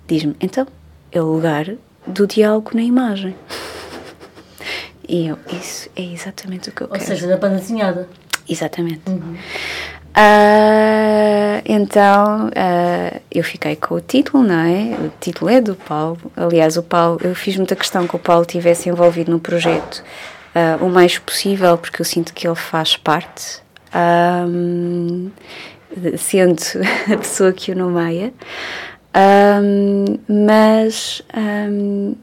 diz-me, 0.07 0.37
então, 0.41 0.67
é 1.11 1.21
o 1.21 1.27
lugar 1.27 1.75
do 2.07 2.27
diálogo 2.27 2.71
na 2.75 2.83
imagem. 2.83 3.35
E 5.09 5.29
eu, 5.29 5.39
isso 5.53 5.91
é 5.95 6.03
exatamente 6.03 6.71
o 6.71 6.73
que 6.73 6.83
eu 6.83 6.87
Ou 6.87 6.93
quero. 6.93 7.03
Ou 7.03 7.09
seja, 7.09 7.29
da 7.29 7.37
banda 7.37 7.57
desenhada. 7.57 8.09
Exatamente. 8.49 9.03
Uhum. 9.07 9.37
Uh, 10.17 11.61
então 11.65 12.47
uh, 12.47 13.21
eu 13.33 13.43
fiquei 13.43 13.75
com 13.75 13.97
o 13.97 14.01
título, 14.01 14.45
não 14.45 14.61
é? 14.61 14.95
O 15.05 15.13
título 15.21 15.51
é 15.51 15.61
do 15.61 15.75
Paulo. 15.75 16.19
Aliás, 16.37 16.77
o 16.77 16.83
Paulo, 16.83 17.19
eu 17.23 17.35
fiz 17.35 17.57
muita 17.57 17.75
questão 17.75 18.07
que 18.07 18.15
o 18.15 18.19
Paulo 18.19 18.45
tivesse 18.45 18.89
envolvido 18.89 19.33
no 19.33 19.41
projeto 19.41 20.05
uh, 20.55 20.85
o 20.85 20.89
mais 20.89 21.19
possível, 21.19 21.77
porque 21.77 22.01
eu 22.01 22.05
sinto 22.05 22.33
que 22.33 22.47
ele 22.47 22.55
faz 22.55 22.97
parte, 22.97 23.61
um, 24.49 25.31
sendo 26.17 26.63
a 27.13 27.17
pessoa 27.17 27.53
que 27.53 27.73
o 27.73 27.77
nomeia. 27.77 28.33
Um, 29.17 30.19
mas 30.49 31.23
um, 31.37 32.17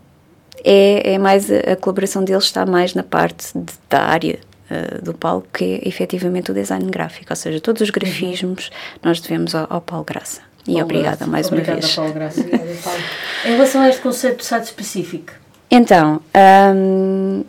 é, 0.63 1.13
é 1.13 1.17
mais 1.17 1.49
a, 1.49 1.71
a, 1.71 1.75
colaboração 1.75 2.23
deles 2.23 2.43
está 2.43 2.65
mais 2.65 2.93
na 2.93 3.03
parte 3.03 3.57
de, 3.57 3.73
da 3.89 4.01
área 4.01 4.39
uh, 4.69 5.01
do 5.01 5.13
Paulo, 5.13 5.45
que 5.53 5.63
é 5.63 5.87
efetivamente 5.87 6.51
o 6.51 6.53
design 6.53 6.89
gráfico, 6.91 7.27
ou 7.29 7.35
seja, 7.35 7.61
todos 7.61 7.81
os 7.81 7.87
uhum. 7.89 7.93
grafismos 7.93 8.69
nós 9.01 9.21
devemos 9.21 9.55
ao, 9.55 9.67
ao 9.69 9.81
Paulo 9.81 10.03
Graça. 10.03 10.41
E 10.67 10.73
Paulo 10.73 10.83
obrigada 10.83 11.17
Graça. 11.17 11.31
mais 11.31 11.47
obrigada, 11.47 11.73
uma 11.73 11.81
vez. 11.81 11.95
Paulo 11.95 12.13
Graça. 12.13 12.43
Paulo. 12.83 12.99
em 13.45 13.51
relação 13.51 13.81
a 13.81 13.89
este 13.89 14.01
conceito 14.01 14.37
de 14.37 14.45
site 14.45 14.65
específico. 14.65 15.33
Então, 15.69 16.21
um, 16.75 17.45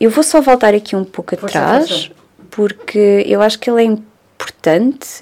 eu 0.00 0.10
vou 0.10 0.24
só 0.24 0.40
voltar 0.40 0.74
aqui 0.74 0.96
um 0.96 1.04
pouco 1.04 1.34
atrás, 1.34 2.10
porque 2.50 3.24
eu 3.26 3.42
acho 3.42 3.58
que 3.58 3.70
ele 3.70 3.82
é 3.82 3.84
importante, 3.84 4.07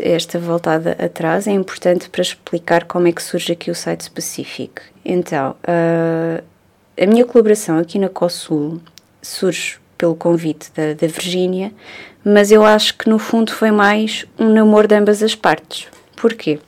esta 0.00 0.38
voltada 0.38 0.92
atrás, 0.92 1.46
é 1.46 1.52
importante 1.52 2.08
para 2.10 2.20
explicar 2.20 2.84
como 2.84 3.06
é 3.06 3.12
que 3.12 3.22
surge 3.22 3.52
aqui 3.52 3.70
o 3.70 3.74
site 3.74 4.00
específico. 4.00 4.82
Então, 5.04 5.54
uh, 5.62 6.42
a 7.00 7.06
minha 7.06 7.24
colaboração 7.24 7.78
aqui 7.78 7.98
na 7.98 8.08
COSUL 8.08 8.80
surge 9.22 9.78
pelo 9.96 10.16
convite 10.16 10.70
da, 10.74 10.94
da 10.94 11.06
Virgínia, 11.06 11.72
mas 12.24 12.50
eu 12.50 12.64
acho 12.64 12.96
que 12.98 13.08
no 13.08 13.18
fundo 13.18 13.52
foi 13.52 13.70
mais 13.70 14.26
um 14.38 14.52
namoro 14.52 14.88
de 14.88 14.96
ambas 14.96 15.22
as 15.22 15.34
partes. 15.34 15.86
Porquê? 16.16 16.58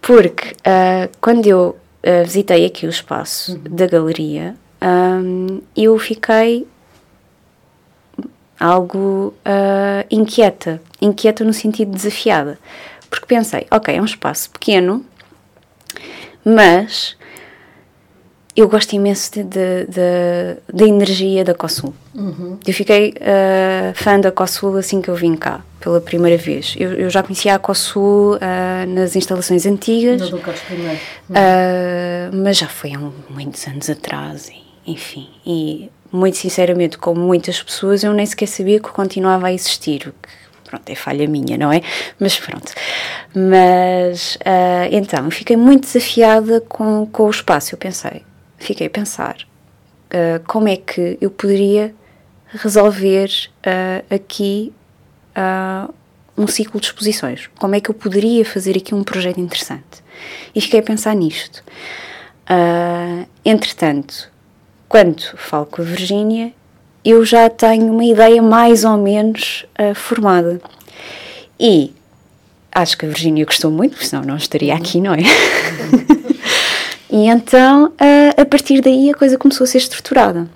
Porque 0.00 0.48
uh, 0.50 1.08
quando 1.20 1.46
eu 1.46 1.76
uh, 2.02 2.24
visitei 2.24 2.66
aqui 2.66 2.86
o 2.86 2.90
espaço 2.90 3.52
uhum. 3.52 3.76
da 3.76 3.86
galeria, 3.86 4.56
um, 4.82 5.60
eu 5.76 5.96
fiquei 5.96 6.66
algo 8.62 9.34
uh, 9.44 10.06
inquieta. 10.10 10.80
Inquieta 11.00 11.44
no 11.44 11.52
sentido 11.52 11.90
desafiada. 11.90 12.58
Porque 13.10 13.26
pensei, 13.26 13.66
ok, 13.70 13.94
é 13.94 14.00
um 14.00 14.04
espaço 14.04 14.50
pequeno, 14.50 15.04
mas 16.44 17.16
eu 18.54 18.68
gosto 18.68 18.92
imenso 18.94 19.30
da 19.44 20.86
energia 20.86 21.44
da 21.44 21.54
COSUL. 21.54 21.94
Uhum. 22.14 22.58
Eu 22.66 22.72
fiquei 22.72 23.10
uh, 23.10 23.94
fã 23.94 24.20
da 24.20 24.30
COSUL 24.30 24.76
assim 24.76 25.02
que 25.02 25.08
eu 25.08 25.14
vim 25.14 25.34
cá, 25.34 25.62
pela 25.80 26.00
primeira 26.00 26.36
vez. 26.36 26.74
Eu, 26.78 26.92
eu 26.92 27.10
já 27.10 27.22
conhecia 27.22 27.54
a 27.54 27.58
COSUL 27.58 28.36
uh, 28.36 28.38
nas 28.88 29.16
instalações 29.16 29.66
antigas, 29.66 30.20
uhum. 30.32 30.40
mas 32.42 32.56
já 32.56 32.68
foi 32.68 32.94
há 32.94 32.98
muitos 33.30 33.66
anos 33.66 33.90
atrás, 33.90 34.48
e, 34.48 34.90
enfim. 34.90 35.28
E 35.44 35.90
muito 36.12 36.36
sinceramente, 36.36 36.98
como 36.98 37.20
muitas 37.20 37.62
pessoas, 37.62 38.04
eu 38.04 38.12
nem 38.12 38.26
sequer 38.26 38.46
sabia 38.46 38.78
que 38.78 38.90
continuava 38.90 39.46
a 39.46 39.52
existir, 39.52 40.08
o 40.08 40.12
que, 40.12 40.28
pronto, 40.72 40.88
é 40.88 40.94
falha 40.94 41.26
minha, 41.26 41.56
não 41.56 41.72
é? 41.72 41.82
Mas 42.20 42.38
pronto. 42.38 42.72
Mas, 43.34 44.36
uh, 44.36 44.88
então, 44.90 45.30
fiquei 45.30 45.56
muito 45.56 45.84
desafiada 45.86 46.60
com, 46.62 47.06
com 47.06 47.24
o 47.24 47.30
espaço, 47.30 47.74
eu 47.74 47.78
pensei, 47.78 48.22
fiquei 48.58 48.86
a 48.86 48.90
pensar 48.90 49.36
uh, 50.08 50.42
como 50.46 50.68
é 50.68 50.76
que 50.76 51.18
eu 51.20 51.30
poderia 51.30 51.94
resolver 52.48 53.30
uh, 53.58 54.14
aqui 54.14 54.72
um 56.36 56.46
ciclo 56.46 56.78
de 56.78 56.86
exposições, 56.86 57.48
como 57.58 57.74
é 57.74 57.80
que 57.80 57.88
eu 57.88 57.94
poderia 57.94 58.44
fazer 58.44 58.76
aqui 58.76 58.94
um 58.94 59.02
projeto 59.02 59.40
interessante. 59.40 60.04
E 60.54 60.60
fiquei 60.60 60.80
a 60.80 60.82
pensar 60.82 61.14
nisto. 61.14 61.64
entretanto, 63.42 64.30
quando 64.92 65.22
falo 65.38 65.64
com 65.64 65.80
a 65.80 65.84
Virgínia, 65.86 66.52
eu 67.02 67.24
já 67.24 67.48
tenho 67.48 67.90
uma 67.90 68.04
ideia 68.04 68.42
mais 68.42 68.84
ou 68.84 68.98
menos 68.98 69.64
uh, 69.80 69.94
formada. 69.94 70.60
E 71.58 71.94
acho 72.70 72.98
que 72.98 73.06
a 73.06 73.08
Virgínia 73.08 73.46
gostou 73.46 73.70
muito, 73.70 73.92
porque 73.92 74.04
senão 74.04 74.22
não 74.22 74.36
estaria 74.36 74.74
aqui, 74.74 75.00
não 75.00 75.14
é? 75.14 75.20
e 77.10 77.26
então, 77.26 77.86
uh, 77.86 78.38
a 78.38 78.44
partir 78.44 78.82
daí, 78.82 79.08
a 79.08 79.14
coisa 79.14 79.38
começou 79.38 79.64
a 79.64 79.66
ser 79.66 79.78
estruturada. 79.78 80.46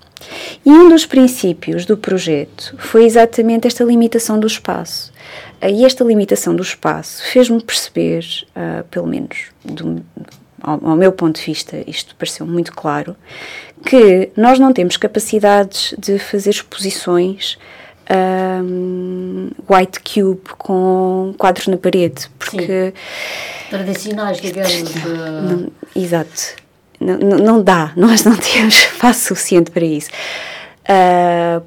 E 0.66 0.70
um 0.70 0.90
dos 0.90 1.06
princípios 1.06 1.86
do 1.86 1.96
projeto 1.96 2.74
foi 2.76 3.06
exatamente 3.06 3.66
esta 3.66 3.84
limitação 3.84 4.38
do 4.38 4.46
espaço. 4.46 5.14
E 5.62 5.82
esta 5.82 6.04
limitação 6.04 6.54
do 6.54 6.62
espaço 6.62 7.22
fez-me 7.24 7.62
perceber, 7.62 8.22
pelo 8.90 9.06
menos 9.06 9.46
do, 9.64 10.04
ao, 10.66 10.90
ao 10.90 10.96
meu 10.96 11.12
ponto 11.12 11.36
de 11.38 11.46
vista, 11.46 11.82
isto 11.86 12.14
pareceu 12.16 12.44
muito 12.44 12.72
claro, 12.72 13.16
que 13.84 14.30
nós 14.36 14.58
não 14.58 14.72
temos 14.72 14.96
capacidades 14.96 15.94
de 15.96 16.18
fazer 16.18 16.50
exposições 16.50 17.56
um, 18.62 19.50
white 19.68 20.00
cube 20.00 20.50
com 20.58 21.34
quadros 21.38 21.68
na 21.68 21.76
parede, 21.76 22.28
porque... 22.38 22.92
Sim. 22.92 23.70
Tradicionais, 23.70 24.40
digamos. 24.40 24.94
Não, 25.04 25.68
exato. 25.94 26.54
Não, 26.98 27.18
não, 27.18 27.62
dá, 27.62 27.92
nós 27.94 28.24
não 28.24 28.34
temos 28.38 28.74
espaço 28.74 29.28
suficiente 29.28 29.70
para 29.70 29.84
isso. 29.84 30.08
Uh, 30.88 31.62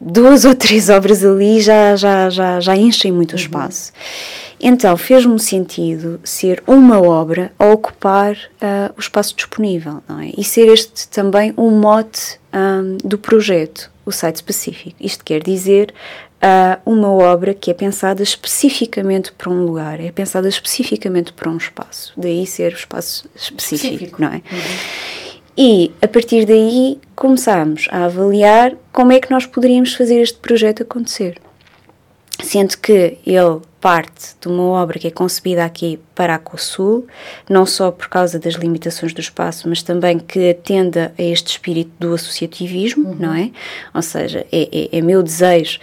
duas 0.00 0.44
ou 0.46 0.54
três 0.54 0.88
obras 0.88 1.24
ali 1.24 1.60
já, 1.60 1.94
já, 1.96 2.30
já, 2.30 2.60
já 2.60 2.76
enchem 2.76 3.12
muito 3.12 3.32
uhum. 3.32 3.38
espaço. 3.38 3.92
Então 4.60 4.94
fez-me 4.96 5.38
sentido 5.38 6.20
ser 6.22 6.62
uma 6.66 7.00
obra 7.00 7.50
a 7.58 7.66
ocupar 7.66 8.32
uh, 8.34 8.92
o 8.96 9.00
espaço 9.00 9.34
disponível, 9.34 10.02
não 10.06 10.20
é? 10.20 10.32
E 10.36 10.44
ser 10.44 10.68
este 10.68 11.08
também 11.08 11.54
um 11.56 11.70
mote 11.70 12.38
um, 12.52 12.98
do 13.02 13.16
projeto, 13.16 13.90
o 14.04 14.12
site 14.12 14.36
específico. 14.36 14.96
Isto 15.00 15.24
quer 15.24 15.42
dizer 15.42 15.94
uh, 16.42 16.80
uma 16.84 17.10
obra 17.10 17.54
que 17.54 17.70
é 17.70 17.74
pensada 17.74 18.22
especificamente 18.22 19.32
para 19.32 19.48
um 19.48 19.64
lugar, 19.64 19.98
é 19.98 20.10
pensada 20.10 20.48
especificamente 20.48 21.32
para 21.32 21.48
um 21.48 21.56
espaço. 21.56 22.12
Daí 22.14 22.46
ser 22.46 22.72
o 22.72 22.76
espaço 22.76 23.28
específico, 23.34 23.94
específico. 23.94 24.22
não 24.22 24.28
é? 24.28 24.42
Uhum. 24.52 25.29
E 25.62 25.92
a 26.00 26.08
partir 26.08 26.46
daí 26.46 26.98
começámos 27.14 27.86
a 27.90 28.06
avaliar 28.06 28.74
como 28.90 29.12
é 29.12 29.20
que 29.20 29.30
nós 29.30 29.44
poderíamos 29.44 29.92
fazer 29.92 30.18
este 30.22 30.38
projeto 30.38 30.82
acontecer. 30.82 31.36
Sendo 32.42 32.78
que 32.78 33.18
ele 33.26 33.60
parte 33.78 34.36
de 34.40 34.48
uma 34.48 34.62
obra 34.62 34.98
que 34.98 35.06
é 35.06 35.10
concebida 35.10 35.62
aqui 35.62 36.00
para 36.14 36.36
a 36.36 36.38
COSUL, 36.38 37.06
não 37.46 37.66
só 37.66 37.90
por 37.90 38.08
causa 38.08 38.38
das 38.38 38.54
limitações 38.54 39.12
do 39.12 39.20
espaço, 39.20 39.68
mas 39.68 39.82
também 39.82 40.18
que 40.18 40.48
atenda 40.48 41.12
a 41.18 41.22
este 41.22 41.48
espírito 41.48 41.92
do 41.98 42.14
associativismo, 42.14 43.10
uhum. 43.10 43.16
não 43.16 43.34
é? 43.34 43.50
Ou 43.92 44.00
seja, 44.00 44.46
é, 44.50 44.62
é, 44.72 44.96
é 44.96 45.02
meu 45.02 45.22
desejo. 45.22 45.78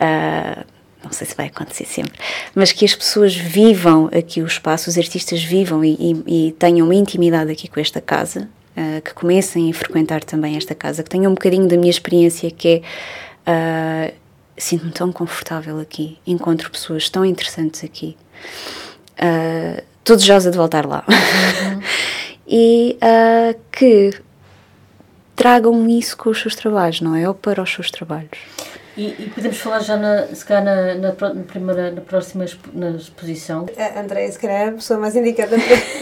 Uh, 0.00 0.64
não 1.04 1.12
sei 1.12 1.28
se 1.28 1.36
vai 1.36 1.46
acontecer 1.46 1.84
sempre, 1.84 2.18
mas 2.52 2.72
que 2.72 2.84
as 2.84 2.96
pessoas 2.96 3.36
vivam 3.36 4.10
aqui 4.12 4.42
o 4.42 4.46
espaço, 4.46 4.90
os 4.90 4.98
artistas 4.98 5.40
vivam 5.40 5.84
e, 5.84 5.96
e, 6.26 6.48
e 6.48 6.52
tenham 6.58 6.92
intimidade 6.92 7.52
aqui 7.52 7.68
com 7.68 7.78
esta 7.78 8.00
casa, 8.00 8.48
uh, 8.76 9.00
que 9.02 9.14
comecem 9.14 9.70
a 9.70 9.74
frequentar 9.74 10.24
também 10.24 10.56
esta 10.56 10.74
casa, 10.74 11.02
que 11.02 11.10
tenham 11.10 11.30
um 11.30 11.34
bocadinho 11.34 11.66
da 11.68 11.76
minha 11.76 11.90
experiência, 11.90 12.50
que 12.50 12.82
é. 13.46 14.12
Uh, 14.14 14.20
Sinto-me 14.56 14.92
tão 14.92 15.10
confortável 15.10 15.80
aqui, 15.80 16.18
encontro 16.26 16.70
pessoas 16.70 17.08
tão 17.08 17.24
interessantes 17.24 17.82
aqui. 17.82 18.14
Uh, 19.14 19.82
Estou 20.00 20.16
desejosa 20.16 20.50
de 20.50 20.58
voltar 20.58 20.84
lá. 20.84 21.02
Uhum. 21.08 21.80
e 22.46 22.98
que 23.72 24.12
tragam 25.34 25.88
isso 25.88 26.14
com 26.14 26.28
os 26.28 26.38
seus 26.38 26.54
trabalhos, 26.54 27.00
não 27.00 27.16
é? 27.16 27.26
Ou 27.26 27.32
para 27.32 27.62
os 27.62 27.72
seus 27.72 27.90
trabalhos. 27.90 28.38
E, 29.00 29.14
e, 29.18 29.30
podemos 29.34 29.56
falar 29.56 29.80
já, 29.80 29.96
na, 29.96 30.26
se 30.26 30.44
calhar, 30.44 30.62
na, 30.62 30.94
na, 30.94 31.34
na, 31.34 31.42
primeira, 31.42 31.90
na 31.90 32.02
próxima 32.02 32.44
na 32.74 32.90
exposição. 32.90 33.64
A 33.78 33.98
Andréia, 33.98 34.30
se 34.30 34.38
calhar, 34.38 34.60
é 34.60 34.68
a 34.68 34.72
pessoa 34.72 35.00
mais 35.00 35.16
indicada 35.16 35.56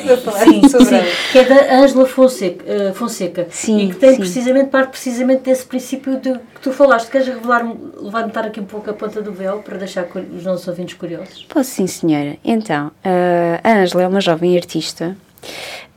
para, 0.04 0.16
falar 0.16 0.40
sim, 0.40 0.68
sobre 0.68 0.86
sim, 0.86 1.00
que 1.30 1.38
é 1.38 1.44
da 1.44 1.76
Ângela 1.76 2.06
Fonseca, 2.08 2.64
uh, 2.64 2.94
Fonseca 2.94 3.46
sim, 3.50 3.78
e 3.78 3.88
que 3.90 4.00
tem 4.00 4.10
sim. 4.14 4.18
precisamente, 4.18 4.70
parte 4.70 4.90
precisamente 4.90 5.42
desse 5.42 5.64
princípio 5.64 6.16
de, 6.18 6.32
que 6.32 6.60
tu 6.60 6.72
falaste. 6.72 7.08
Queres 7.08 7.28
revelar, 7.28 7.64
levantar 8.00 8.46
aqui 8.46 8.58
um 8.58 8.64
pouco 8.64 8.90
a 8.90 8.92
ponta 8.92 9.22
do 9.22 9.32
véu 9.32 9.60
para 9.60 9.78
deixar 9.78 10.04
os 10.36 10.42
nossos 10.42 10.66
ouvintes 10.66 10.94
curiosos? 10.96 11.46
Posso 11.48 11.70
sim, 11.70 11.86
senhora. 11.86 12.36
Então, 12.44 12.88
uh, 12.88 13.60
a 13.62 13.74
Ângela 13.74 14.02
é 14.02 14.08
uma 14.08 14.20
jovem 14.20 14.56
artista 14.56 15.16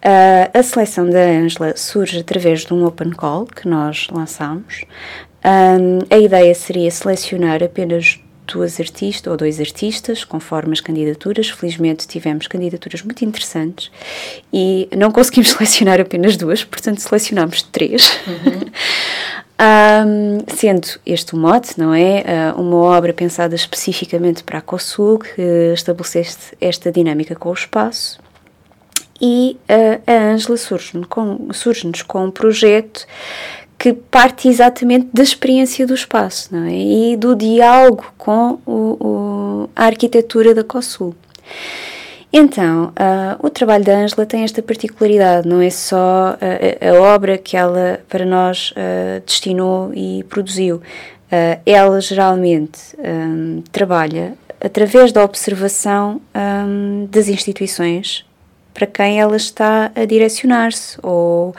Uh, 0.01 0.49
a 0.57 0.63
seleção 0.63 1.07
da 1.07 1.19
Ângela 1.19 1.77
surge 1.77 2.19
através 2.19 2.65
de 2.65 2.73
um 2.73 2.83
open 2.85 3.11
call 3.11 3.45
que 3.45 3.67
nós 3.67 4.07
lançamos. 4.11 4.83
Um, 5.43 5.99
a 6.09 6.19
ideia 6.19 6.53
seria 6.53 6.91
selecionar 6.91 7.63
apenas 7.63 8.19
duas 8.47 8.79
artistas 8.79 9.31
ou 9.31 9.37
dois 9.37 9.59
artistas, 9.59 10.23
conforme 10.23 10.73
as 10.73 10.81
candidaturas. 10.81 11.49
Felizmente 11.49 12.07
tivemos 12.07 12.47
candidaturas 12.47 13.01
muito 13.01 13.23
interessantes 13.23 13.91
e 14.51 14.87
não 14.95 15.11
conseguimos 15.11 15.51
selecionar 15.57 15.99
apenas 15.99 16.37
duas, 16.37 16.63
portanto 16.63 16.99
selecionámos 16.99 17.63
três. 17.63 18.19
Uhum. 18.27 18.71
um, 20.07 20.39
sendo 20.55 20.87
este 21.05 21.33
o 21.33 21.37
mote, 21.37 21.79
não 21.79 21.93
é? 21.93 22.23
Uh, 22.55 22.61
uma 22.61 22.77
obra 22.77 23.13
pensada 23.13 23.55
especificamente 23.55 24.43
para 24.43 24.59
a 24.59 24.61
COSUL, 24.61 25.19
que 25.19 25.41
estabeleceste 25.73 26.55
esta 26.59 26.91
dinâmica 26.91 27.35
com 27.35 27.49
o 27.49 27.53
espaço 27.53 28.19
e 29.21 29.55
uh, 29.69 30.01
a 30.07 30.33
Ângela 30.33 30.57
surge-nos 30.57 31.05
com, 31.05 31.53
surge 31.53 31.87
com 32.07 32.25
um 32.25 32.31
projeto 32.31 33.05
que 33.81 33.93
parte 33.93 34.47
exatamente 34.47 35.07
da 35.11 35.23
experiência 35.23 35.87
do 35.87 35.95
espaço 35.95 36.49
não 36.55 36.67
é? 36.67 36.71
e 36.71 37.17
do 37.17 37.35
diálogo 37.35 38.13
com 38.15 38.59
o, 38.63 38.97
o, 38.99 39.69
a 39.75 39.85
arquitetura 39.85 40.53
da 40.53 40.63
COSUL. 40.63 41.15
Então, 42.31 42.89
uh, 42.89 43.43
o 43.43 43.49
trabalho 43.49 43.83
da 43.83 43.97
Ângela 43.97 44.23
tem 44.23 44.43
esta 44.43 44.61
particularidade, 44.61 45.47
não 45.47 45.59
é 45.59 45.71
só 45.71 46.37
a, 46.39 46.89
a 46.89 47.01
obra 47.01 47.39
que 47.39 47.57
ela, 47.57 47.99
para 48.07 48.23
nós, 48.23 48.71
uh, 48.71 49.19
destinou 49.25 49.91
e 49.95 50.23
produziu. 50.29 50.75
Uh, 50.75 51.59
ela 51.65 51.99
geralmente 51.99 52.79
um, 52.99 53.63
trabalha 53.71 54.35
através 54.63 55.11
da 55.11 55.23
observação 55.23 56.21
um, 56.35 57.07
das 57.09 57.27
instituições 57.27 58.23
para 58.75 58.85
quem 58.85 59.19
ela 59.19 59.35
está 59.35 59.91
a 59.95 60.05
direcionar-se 60.05 60.99
ou 61.01 61.55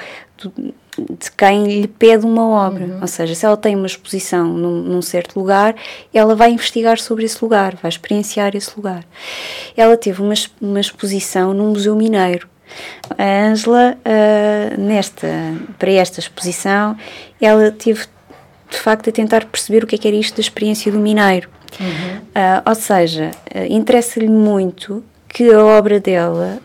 de 0.99 1.31
quem 1.33 1.81
lhe 1.81 1.89
pede 1.89 2.27
uma 2.27 2.47
obra. 2.47 2.85
Uhum. 2.85 2.99
Ou 3.01 3.07
seja, 3.07 3.35
se 3.35 3.47
ela 3.47 3.57
tem 3.57 3.75
uma 3.75 3.87
exposição 3.87 4.47
num, 4.47 4.83
num, 4.83 5.03
certo 5.03 5.39
lugar, 5.39 5.75
ela 6.13 6.35
vai 6.35 6.51
investigar 6.51 6.99
sobre 6.99 7.25
esse 7.25 7.43
lugar, 7.43 7.77
vai 7.77 7.89
experienciar 7.89 8.55
esse 8.55 8.71
lugar. 8.77 9.05
Ela 9.77 9.97
teve 9.97 10.21
uma, 10.21 10.35
uma 10.61 10.81
exposição 10.81 11.55
num 11.55 11.71
Museu 11.71 11.97
Mineiro. 11.97 12.53
A 13.19 13.47
Ângela, 13.47 13.97
uh, 13.99 14.81
nesta, 14.81 15.29
para 15.79 15.91
esta 15.93 16.21
exposição, 16.21 16.97
ela 17.41 17.71
teve 17.71 18.07
de 18.71 18.79
facto 18.79 19.11
a 19.11 19.13
tentar 19.13 19.45
perceber 19.45 19.85
o 19.85 19.87
que 19.87 19.95
é 19.95 19.99
que 19.99 20.09
era 20.09 20.17
isto 20.17 20.37
da 20.37 20.41
experiência 20.41 20.91
do 20.91 20.99
mineiro. 20.99 21.51
Uhum. 21.79 22.19
Uh, 22.19 22.63
ou 22.67 22.75
seja, 22.75 23.31
uh, 23.55 23.73
interessa-lhe 23.73 24.29
muito 24.29 25.05
que 25.29 25.51
a 25.53 25.65
obra 25.65 25.99
dela 25.99 26.59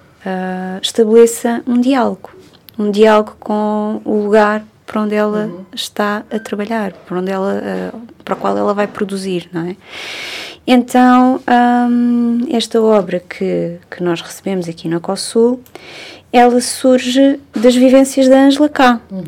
estabeleça 0.81 1.63
um 1.65 1.79
diálogo, 1.79 2.31
um 2.77 2.91
diálogo 2.91 3.35
com 3.39 4.01
o 4.03 4.23
lugar 4.23 4.63
para 4.85 5.01
onde 5.01 5.15
ela 5.15 5.45
uhum. 5.45 5.65
está 5.73 6.23
a 6.31 6.39
trabalhar, 6.39 6.93
para 6.93 7.19
onde 7.19 7.29
ela, 7.29 7.61
uh, 7.93 8.01
para 8.23 8.35
o 8.35 8.37
qual 8.37 8.57
ela 8.57 8.73
vai 8.73 8.87
produzir, 8.87 9.49
não 9.51 9.67
é? 9.67 9.75
Então, 10.65 11.41
um, 11.89 12.39
esta 12.51 12.81
obra 12.81 13.19
que, 13.19 13.77
que 13.89 14.03
nós 14.03 14.21
recebemos 14.21 14.67
aqui 14.67 14.87
na 14.87 14.99
COSUL, 14.99 15.61
ela 16.31 16.59
surge 16.61 17.39
das 17.53 17.75
vivências 17.75 18.27
da 18.27 18.39
Ângela 18.39 18.69
K. 18.69 19.01
Uhum. 19.11 19.23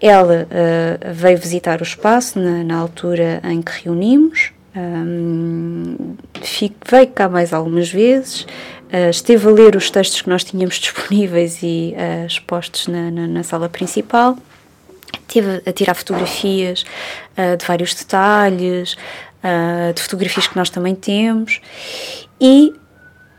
Ela 0.00 0.46
uh, 0.46 1.14
veio 1.14 1.38
visitar 1.38 1.80
o 1.80 1.82
espaço 1.82 2.38
na, 2.38 2.64
na 2.64 2.76
altura 2.76 3.40
em 3.44 3.60
que 3.60 3.84
reunimos, 3.84 4.52
um, 4.74 6.14
fico, 6.42 6.76
veio 6.88 7.08
cá 7.08 7.28
mais 7.28 7.52
algumas 7.52 7.90
vezes, 7.90 8.46
Uh, 8.92 9.08
esteve 9.08 9.46
a 9.46 9.52
ler 9.52 9.76
os 9.76 9.88
textos 9.88 10.20
que 10.20 10.28
nós 10.28 10.42
tínhamos 10.42 10.74
disponíveis 10.80 11.62
e 11.62 11.94
uh, 11.96 12.26
expostos 12.26 12.88
na, 12.88 13.10
na, 13.10 13.26
na, 13.28 13.42
sala 13.44 13.68
principal. 13.68 14.36
Esteve 15.28 15.62
a 15.64 15.72
tirar 15.72 15.94
fotografias 15.94 16.84
uh, 17.38 17.56
de 17.56 17.64
vários 17.64 17.94
detalhes, 17.94 18.96
de 19.94 20.02
fotografias 20.02 20.46
que 20.46 20.54
nós 20.54 20.68
também 20.68 20.94
temos, 20.94 21.62
e 22.38 22.74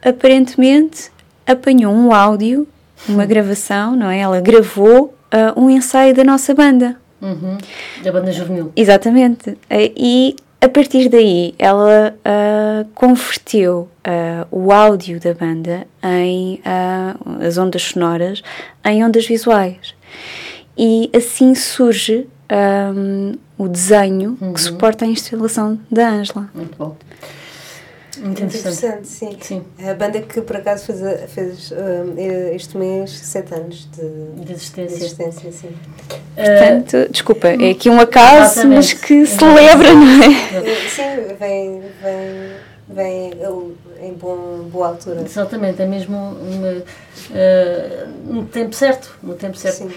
aparentemente 0.04 1.12
apanhou 1.46 1.94
um 1.94 2.12
áudio, 2.12 2.68
uma 3.08 3.24
gravação, 3.24 3.96
não 3.96 4.10
é? 4.10 4.20
Ela 4.20 4.42
gravou 4.42 5.16
um 5.56 5.70
ensaio 5.70 6.16
da 6.16 6.24
nossa 6.24 6.56
banda. 6.56 6.98
Uhum. 7.22 7.56
Da 8.04 8.12
banda 8.12 8.32
juvenil. 8.32 8.74
Exatamente. 8.76 9.56
E 9.70 10.36
a 10.62 10.69
partir 10.69 11.10
daí, 11.10 11.56
ela 11.58 12.15
uh, 12.15 12.88
converteu 12.93 13.89
uh, 14.08 14.47
o 14.52 14.71
áudio 14.71 15.19
da 15.19 15.34
banda 15.34 15.88
em 16.04 16.56
uh, 16.60 17.43
as 17.43 17.58
ondas 17.58 17.82
sonoras 17.82 18.43
em 18.86 19.04
ondas 19.04 19.26
visuais. 19.26 19.95
E 20.78 21.10
assim 21.15 21.56
surge 21.56 22.28
um, 22.95 23.34
o 23.58 23.67
desenho 23.67 24.38
uhum. 24.39 24.54
que 24.54 24.62
suporta 24.62 25.04
a 25.04 25.08
instalação 25.08 25.80
da 25.89 26.10
Ângela. 26.10 26.47
Muito 26.54 26.78
bom. 26.78 26.95
Muito 28.21 28.43
interessante. 28.43 29.07
sim. 29.07 29.36
sim. 29.41 29.63
A 29.84 29.95
banda 29.95 30.21
que 30.21 30.41
por 30.41 30.55
acaso 30.55 30.86
fez, 30.86 30.99
fez 31.31 31.71
uh, 31.71 31.75
este 32.53 32.77
mês 32.77 33.10
sete 33.10 33.53
anos 33.55 33.89
de, 33.91 34.45
de 34.45 34.53
existência. 34.53 34.97
De 34.97 35.03
existência 35.05 35.51
sim. 35.51 35.75
Portanto, 36.36 36.97
uh, 36.97 37.12
desculpa, 37.12 37.47
é 37.47 37.71
aqui 37.71 37.89
um 37.89 37.99
acaso, 37.99 38.60
exatamente. 38.60 38.75
mas 38.75 38.93
que 38.93 39.25
celebra, 39.25 39.93
não 39.93 40.23
é? 40.23 40.88
Sim, 40.88 41.36
vem, 41.39 41.81
vem, 42.01 42.51
vem 42.88 44.07
em 44.07 44.13
bom, 44.13 44.69
boa 44.71 44.89
altura. 44.89 45.21
Exatamente, 45.21 45.81
é 45.81 45.88
mesmo 45.88 46.15
uma, 46.15 46.73
uh, 46.77 48.07
no 48.25 48.45
tempo 48.45 48.75
certo. 48.75 49.17
No 49.23 49.34
tempo 49.34 49.57
certo. 49.57 49.77
Sim. 49.77 49.91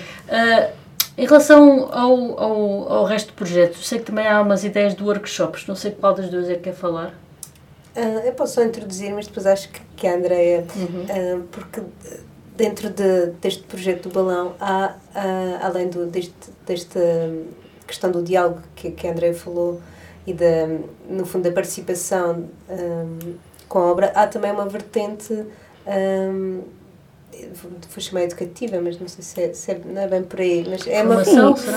Em 1.16 1.26
relação 1.26 1.90
ao, 1.92 2.40
ao, 2.40 2.92
ao 2.92 3.04
resto 3.04 3.28
do 3.28 3.34
projeto, 3.34 3.78
sei 3.78 4.00
que 4.00 4.06
também 4.06 4.26
há 4.26 4.40
umas 4.40 4.64
ideias 4.64 4.96
de 4.96 5.02
workshops, 5.04 5.64
não 5.68 5.76
sei 5.76 5.92
qual 5.92 6.12
das 6.12 6.28
duas 6.28 6.48
é 6.48 6.54
que 6.54 6.62
quer 6.62 6.74
falar. 6.74 7.14
Uh, 7.96 8.26
eu 8.26 8.32
posso 8.32 8.54
só 8.54 8.64
introduzir, 8.64 9.12
mas 9.12 9.26
depois 9.26 9.46
acho 9.46 9.68
que, 9.68 9.80
que 9.96 10.06
a 10.06 10.14
Andrea, 10.14 10.66
uhum. 10.76 11.38
uh, 11.38 11.42
porque 11.44 11.80
dentro 12.56 12.90
de, 12.90 13.26
deste 13.40 13.62
projeto 13.64 14.08
do 14.08 14.12
balão 14.12 14.54
há, 14.60 14.96
uh, 15.14 15.64
além 15.64 15.88
do, 15.88 16.06
deste, 16.06 16.34
desta 16.66 17.00
questão 17.86 18.10
do 18.10 18.22
diálogo 18.22 18.62
que, 18.74 18.90
que 18.90 19.06
a 19.06 19.10
Andrea 19.10 19.34
falou 19.34 19.80
e 20.26 20.32
da, 20.32 20.66
no 21.08 21.26
fundo 21.26 21.44
da 21.44 21.52
participação 21.52 22.48
um, 22.68 23.34
com 23.68 23.78
a 23.78 23.82
obra, 23.90 24.12
há 24.14 24.26
também 24.26 24.50
uma 24.50 24.66
vertente 24.66 25.32
um, 25.86 26.62
vou 27.54 28.00
chamar 28.00 28.22
educativa, 28.22 28.80
mas 28.80 28.98
não 28.98 29.08
sei 29.08 29.22
se 29.22 29.40
é, 29.40 29.52
se 29.52 29.70
é, 29.72 29.80
não 29.84 30.02
é 30.02 30.08
bem 30.08 30.22
por 30.22 30.40
aí, 30.40 30.66
mas 30.68 30.86
é 30.86 31.02
uma, 31.02 31.24
sim, 31.24 31.30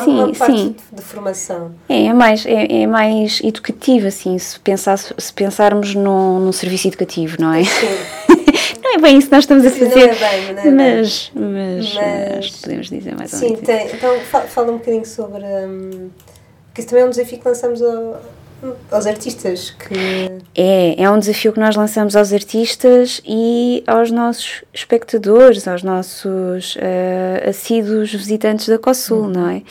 sim, 0.04 0.12
uma 0.12 0.34
parte 0.34 0.58
sim. 0.58 0.76
De, 0.92 0.96
de, 0.98 1.02
formação. 1.02 1.72
É, 1.88 2.06
é 2.06 2.14
mais, 2.14 2.46
é, 2.46 2.82
é 2.82 2.88
mais 2.88 3.40
educativa, 3.44 4.08
assim, 4.08 4.38
se, 4.38 4.60
pensar, 4.60 4.98
se 4.98 5.34
pensarmos 5.34 5.94
num, 5.96 6.40
num 6.40 6.52
serviço 6.52 6.88
educativo, 6.88 7.38
não 7.40 7.54
é? 7.54 7.64
Sim. 7.64 7.88
não 8.84 8.96
é 8.96 8.98
bem 9.00 9.18
isso 9.18 9.28
que 9.28 9.36
nós 9.36 9.44
estamos 9.44 9.66
a 9.66 9.70
fazer. 9.70 9.96
Não 9.96 10.02
é 10.02 10.16
bem, 10.16 10.54
não 10.54 10.62
é 10.62 10.72
mas, 10.72 11.32
bem. 11.34 11.44
Mas, 11.44 11.94
mas, 11.94 12.38
acho 12.38 12.54
que 12.54 12.62
podemos 12.62 12.90
dizer 12.90 13.16
mais 13.16 13.34
ou 13.34 13.40
menos. 13.40 13.60
Sim, 13.60 13.66
tem, 13.66 13.88
então 13.88 14.20
fala 14.48 14.72
um 14.72 14.78
bocadinho 14.78 15.06
sobre. 15.06 15.44
Um, 15.44 16.10
que 16.74 16.82
isso 16.82 16.90
também 16.90 17.04
é 17.04 17.08
um 17.08 17.10
desafio 17.10 17.40
que 17.40 17.48
lançamos 17.48 17.82
ao, 17.82 18.22
aos 18.92 19.06
artistas 19.06 19.72
que 19.72 19.96
é 20.56 21.02
é 21.02 21.10
um 21.10 21.20
desafio 21.20 21.54
que 21.54 21.60
nós 21.60 21.76
lançamos 21.76 22.16
aos 22.16 22.34
artistas 22.34 23.22
e 23.26 23.84
aos 23.86 24.12
nossos 24.12 24.64
espectadores 24.74 25.68
aos 25.68 25.84
nossos 25.84 26.76
uh, 26.76 27.50
assíduos 27.50 28.12
visitantes 28.14 28.68
da 28.68 28.80
COSUL 28.80 29.24
uhum. 29.24 29.30
não 29.30 29.50
é 29.50 29.58
uh, 29.58 29.64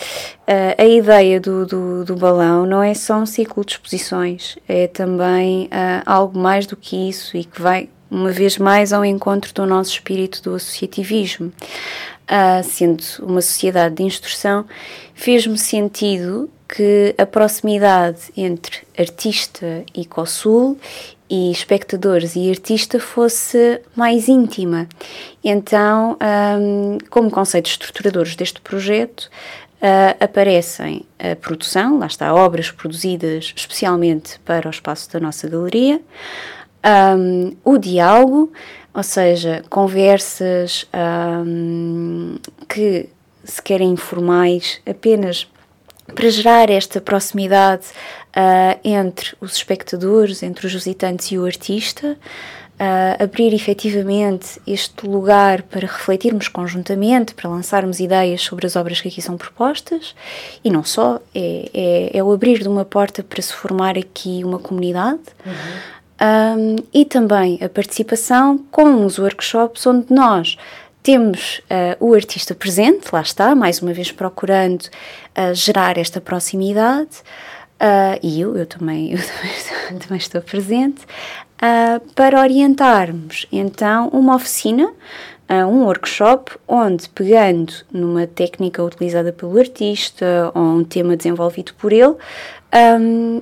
a 0.78 0.84
ideia 0.84 1.40
do, 1.40 1.66
do, 1.66 2.04
do, 2.04 2.16
balão 2.16 2.64
não 2.66 2.82
é 2.82 2.94
só 2.94 3.16
um 3.16 3.26
ciclo 3.26 3.64
de 3.64 3.72
exposições 3.72 4.56
é 4.68 4.86
também 4.86 5.64
uh, 5.66 6.02
algo 6.06 6.38
mais 6.38 6.66
do 6.66 6.76
que 6.76 7.08
isso 7.08 7.36
e 7.36 7.44
que 7.44 7.60
vai 7.60 7.88
uma 8.08 8.30
vez 8.30 8.56
mais 8.56 8.92
ao 8.92 9.04
encontro 9.04 9.52
do 9.52 9.66
nosso 9.66 9.90
espírito 9.90 10.40
do 10.42 10.54
associativismo 10.54 11.52
sendo 12.64 13.02
uma 13.20 13.40
sociedade 13.40 13.96
de 13.96 14.02
instrução 14.02 14.64
fez-me 15.14 15.56
sentido 15.56 16.50
que 16.68 17.14
a 17.16 17.24
proximidade 17.24 18.32
entre 18.36 18.78
artista 18.98 19.84
e 19.94 20.04
COSUL 20.04 20.76
e 21.28 21.50
espectadores 21.50 22.36
e 22.36 22.50
artista 22.50 23.00
fosse 23.00 23.80
mais 23.94 24.28
íntima. 24.28 24.88
Então, 25.42 26.16
um, 26.60 26.98
como 27.10 27.30
conceitos 27.30 27.72
estruturadores 27.72 28.36
deste 28.36 28.60
projeto, 28.60 29.28
uh, 29.80 30.16
aparecem 30.22 31.04
a 31.18 31.34
produção, 31.36 31.98
lá 31.98 32.06
está, 32.06 32.32
obras 32.34 32.70
produzidas 32.70 33.52
especialmente 33.56 34.38
para 34.40 34.68
o 34.68 34.70
espaço 34.70 35.10
da 35.12 35.18
nossa 35.18 35.48
galeria, 35.48 36.00
um, 36.84 37.56
o 37.64 37.78
diálogo, 37.78 38.52
ou 38.92 39.02
seja, 39.02 39.62
conversas 39.68 40.86
um, 40.94 42.36
que 42.68 43.08
se 43.44 43.62
querem 43.62 43.90
informais 43.90 44.80
apenas 44.86 45.46
para 46.14 46.30
gerar 46.30 46.70
esta 46.70 47.00
proximidade 47.00 47.86
uh, 48.36 48.78
entre 48.84 49.34
os 49.40 49.56
espectadores, 49.56 50.42
entre 50.42 50.66
os 50.66 50.72
visitantes 50.72 51.30
e 51.32 51.38
o 51.38 51.44
artista, 51.44 52.16
uh, 52.76 53.22
abrir 53.22 53.52
efetivamente 53.54 54.60
este 54.66 55.06
lugar 55.06 55.62
para 55.62 55.86
refletirmos 55.86 56.48
conjuntamente, 56.48 57.34
para 57.34 57.50
lançarmos 57.50 57.98
ideias 58.00 58.42
sobre 58.42 58.66
as 58.66 58.76
obras 58.76 59.00
que 59.00 59.08
aqui 59.08 59.20
são 59.20 59.36
propostas 59.36 60.14
e 60.64 60.70
não 60.70 60.84
só, 60.84 61.20
é, 61.34 61.70
é, 61.74 62.18
é 62.18 62.22
o 62.22 62.32
abrir 62.32 62.60
de 62.60 62.68
uma 62.68 62.84
porta 62.84 63.22
para 63.22 63.42
se 63.42 63.52
formar 63.52 63.98
aqui 63.98 64.42
uma 64.44 64.58
comunidade. 64.58 65.20
Uhum. 65.44 65.95
Um, 66.18 66.76
e 66.94 67.04
também 67.04 67.58
a 67.62 67.68
participação 67.68 68.58
com 68.70 69.04
os 69.04 69.18
workshops 69.18 69.86
onde 69.86 70.06
nós 70.10 70.56
temos 71.06 71.60
uh, 71.70 72.04
o 72.04 72.14
artista 72.14 72.52
presente, 72.52 73.10
lá 73.12 73.20
está, 73.20 73.54
mais 73.54 73.80
uma 73.80 73.92
vez 73.92 74.10
procurando 74.10 74.82
uh, 74.82 75.54
gerar 75.54 75.96
esta 75.96 76.20
proximidade, 76.20 77.18
uh, 77.80 78.18
e 78.20 78.40
eu, 78.40 78.56
eu, 78.56 78.66
também, 78.66 79.12
eu 79.14 79.18
também, 79.18 80.00
também 80.00 80.18
estou 80.18 80.40
presente, 80.40 81.02
para 82.14 82.40
orientarmos. 82.40 83.46
Então 83.50 84.08
uma 84.08 84.34
oficina, 84.34 84.92
um 85.48 85.84
workshop, 85.84 86.52
onde 86.68 87.08
pegando 87.08 87.72
numa 87.90 88.26
técnica 88.26 88.82
utilizada 88.82 89.32
pelo 89.32 89.56
artista 89.58 90.52
ou 90.54 90.62
um 90.62 90.84
tema 90.84 91.16
desenvolvido 91.16 91.72
por 91.74 91.94
ele, 91.94 92.14
um, 93.00 93.40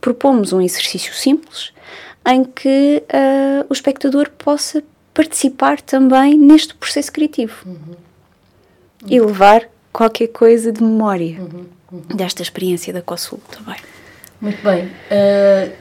propomos 0.00 0.52
um 0.52 0.60
exercício 0.60 1.14
simples 1.14 1.72
em 2.26 2.44
que 2.44 3.02
o 3.68 3.72
espectador 3.72 4.30
possa 4.30 4.82
participar 5.14 5.80
também 5.80 6.36
neste 6.36 6.74
processo 6.74 7.12
criativo 7.12 7.54
uhum. 7.66 7.72
Uhum. 7.72 7.96
e 9.08 9.20
levar 9.20 9.68
qualquer 9.92 10.28
coisa 10.28 10.72
de 10.72 10.82
memória 10.82 11.40
uhum. 11.40 11.66
desta 12.14 12.42
experiência 12.42 12.92
da 12.92 13.02
COSUL 13.02 13.40
também. 13.50 13.76
Muito 14.40 14.62
bem. 14.62 14.86
Uh, 14.86 15.72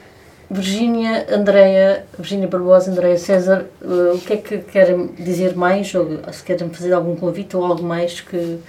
Virgínia, 0.52 1.28
Andreia, 1.34 2.06
Virgínia 2.18 2.48
Barbosa, 2.48 2.92
Andreia 2.92 3.18
César, 3.18 3.66
uh, 3.82 4.16
o 4.16 4.20
que 4.20 4.34
é 4.34 4.38
que 4.38 4.58
querem 4.60 5.08
dizer 5.18 5.56
mais, 5.56 5.94
ou 5.94 6.20
se 6.34 6.44
querem 6.44 6.70
fazer 6.70 6.92
algum 6.92 7.16
convite 7.16 7.56
ou 7.56 7.64
algo 7.64 7.84
mais 7.84 8.20
que, 8.20 8.60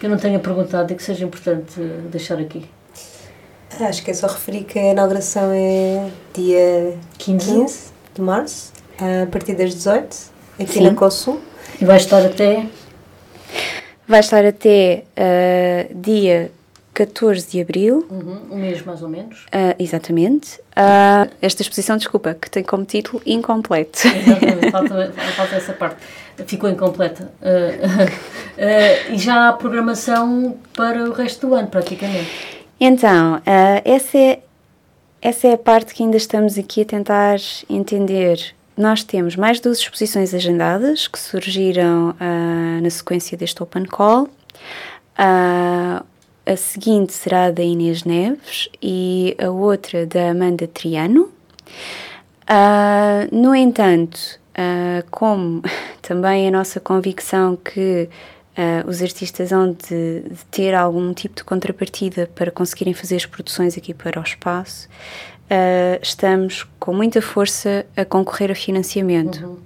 que 0.00 0.06
eu 0.06 0.10
não 0.10 0.16
tenha 0.16 0.38
perguntado 0.38 0.92
e 0.92 0.96
que 0.96 1.02
seja 1.02 1.24
importante 1.24 1.78
deixar 2.10 2.38
aqui? 2.38 2.64
Acho 3.80 4.02
que 4.02 4.10
é 4.10 4.14
só 4.14 4.26
referir 4.26 4.64
que 4.64 4.78
a 4.78 4.92
inauguração 4.92 5.50
é 5.52 6.10
dia 6.34 6.96
15, 7.18 7.52
15 7.52 7.84
de 8.14 8.22
março 8.22 8.72
a 8.98 9.26
partir 9.26 9.54
das 9.54 9.74
18, 9.74 10.16
aqui 10.58 10.72
Sim. 10.72 10.80
na 10.84 10.94
COSUL. 10.94 11.40
E 11.80 11.84
vai 11.84 11.96
estar 11.98 12.24
até? 12.24 12.66
Vai 14.08 14.20
estar 14.20 14.44
até 14.44 15.04
uh, 15.16 15.94
dia 15.94 16.50
14 16.94 17.50
de 17.50 17.60
abril. 17.60 18.06
Uhum, 18.08 18.40
um 18.52 18.56
mês 18.56 18.82
mais 18.82 19.02
ou 19.02 19.08
menos. 19.08 19.44
Uh, 19.46 19.76
exatamente. 19.78 20.58
Uh, 20.70 21.30
esta 21.42 21.60
exposição, 21.60 21.98
desculpa, 21.98 22.32
que 22.32 22.50
tem 22.50 22.62
como 22.62 22.86
título 22.86 23.20
Incompleto. 23.26 24.08
Exatamente, 24.08 24.70
falta, 24.70 25.12
falta 25.36 25.56
essa 25.56 25.72
parte. 25.74 25.96
Ficou 26.46 26.70
incompleta. 26.70 27.30
Uh, 28.56 29.12
e 29.12 29.18
já 29.18 29.50
há 29.50 29.52
programação 29.52 30.56
para 30.74 31.04
o 31.04 31.12
resto 31.12 31.46
do 31.46 31.54
ano, 31.54 31.68
praticamente. 31.68 32.55
Então, 32.78 33.40
essa, 33.84 34.18
é, 34.18 34.40
essa 35.20 35.48
é 35.48 35.52
a 35.54 35.58
parte 35.58 35.94
que 35.94 36.02
ainda 36.02 36.16
estamos 36.16 36.58
aqui 36.58 36.82
a 36.82 36.84
tentar 36.84 37.38
entender 37.68 38.54
nós 38.76 39.02
temos 39.02 39.36
mais 39.36 39.58
duas 39.58 39.78
exposições 39.78 40.34
agendadas 40.34 41.08
que 41.08 41.18
surgiram 41.18 42.10
uh, 42.10 42.82
na 42.82 42.90
sequência 42.90 43.36
deste 43.36 43.62
Open 43.62 43.86
Call. 43.86 44.24
Uh, 45.18 46.04
a 46.44 46.56
seguinte 46.56 47.14
será 47.14 47.50
da 47.50 47.62
Inês 47.62 48.04
Neves 48.04 48.68
e 48.82 49.34
a 49.42 49.50
outra 49.50 50.04
da 50.04 50.30
Amanda 50.30 50.68
Triano. 50.68 51.32
Uh, 52.44 53.34
no 53.34 53.54
entanto, 53.54 54.38
como 55.10 55.62
também 56.02 56.46
a 56.46 56.50
nossa 56.50 56.78
convicção 56.78 57.56
que 57.56 58.10
Uh, 58.56 58.88
os 58.88 59.02
artistas 59.02 59.52
hão 59.52 59.72
de, 59.72 60.22
de, 60.22 60.44
ter 60.50 60.74
algum 60.74 61.12
tipo 61.12 61.36
de 61.36 61.44
contrapartida 61.44 62.26
para 62.34 62.50
conseguirem 62.50 62.94
fazer 62.94 63.16
as 63.16 63.26
produções 63.26 63.76
aqui 63.76 63.92
para 63.92 64.18
o 64.18 64.22
espaço 64.22 64.88
uh, 65.46 65.98
estamos 66.02 66.66
com 66.78 66.92
muita 66.92 67.20
força 67.22 67.86
a 67.96 68.04
concorrer 68.04 68.50
a 68.50 68.54
financiamento. 68.54 69.44
Uhum. 69.44 69.58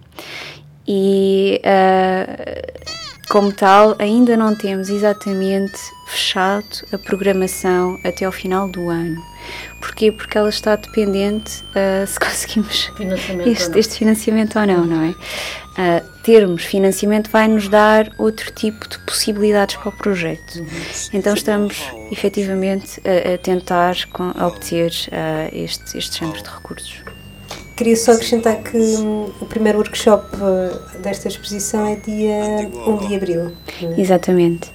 E, 0.87 1.61
uh, 1.65 3.31
como 3.31 3.53
tal, 3.53 3.95
ainda 3.99 4.37
não 4.37 4.57
temos 4.57 4.89
exatamente 4.89 5.79
fechado 6.09 6.67
a 6.93 6.99
programação 6.99 7.97
até 8.05 8.25
ao 8.25 8.33
final 8.33 8.69
do 8.69 8.89
ano. 8.89 9.23
Porquê? 9.81 10.11
Porque 10.11 10.37
ela 10.37 10.49
está 10.49 10.77
dependente 10.77 11.63
uh, 11.71 12.07
se 12.07 12.19
conseguimos 12.21 12.93
este, 13.47 13.79
este, 13.79 13.99
financiamento 13.99 14.59
ou 14.59 14.67
não, 14.67 14.85
não 14.85 15.03
é? 15.03 15.15
Uh, 15.81 16.05
termos 16.23 16.65
financiamento 16.65 17.31
vai 17.31 17.49
nos 17.49 17.67
dar 17.67 18.13
outro 18.19 18.53
tipo 18.53 18.87
de 18.87 18.99
possibilidades 18.99 19.77
para 19.77 19.89
o 19.89 19.93
projeto. 19.93 20.63
Então 21.11 21.33
estamos 21.33 21.83
efetivamente 22.13 23.01
a, 23.03 23.35
a 23.35 23.39
tentar 23.39 23.97
com, 24.13 24.31
a 24.37 24.47
obter 24.47 24.91
uh, 25.09 25.49
este, 25.57 25.97
este 25.97 26.19
género 26.19 26.43
de 26.43 26.51
recursos. 26.51 26.97
Queria 27.77 27.97
só 27.97 28.13
acrescentar 28.13 28.63
que 28.63 28.77
hum, 28.77 29.33
o 29.41 29.47
primeiro 29.47 29.79
workshop 29.79 30.27
uh, 30.37 30.99
desta 30.99 31.29
exposição 31.29 31.87
é 31.87 31.97
dia 31.97 32.69
1 32.87 33.09
de 33.09 33.15
abril. 33.15 33.57
É? 33.83 33.99
Exatamente. 33.99 34.71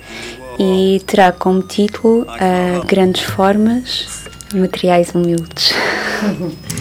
E 0.57 1.03
terá 1.05 1.31
como 1.31 1.61
título 1.61 2.23
uh, 2.23 2.85
Grandes 2.87 3.21
Formas, 3.21 4.25
Materiais 4.55 5.13
Humildes. 5.13 5.71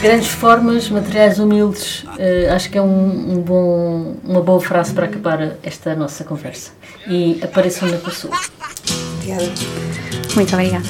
Grandes 0.00 0.28
formas, 0.28 0.88
materiais 0.88 1.40
humildes. 1.40 2.04
Uh, 2.04 2.52
acho 2.54 2.70
que 2.70 2.78
é 2.78 2.82
um, 2.82 3.32
um, 3.32 3.42
bom, 3.42 4.16
uma 4.22 4.40
boa 4.40 4.60
frase 4.60 4.92
para 4.94 5.06
acabar 5.06 5.56
esta 5.62 5.94
nossa 5.96 6.22
conversa. 6.22 6.70
E 7.08 7.40
apareçam 7.42 7.88
na 7.88 7.96
pessoa. 7.96 8.32
Obrigada. 9.16 9.44
Muito 10.36 10.54
obrigada. 10.54 10.84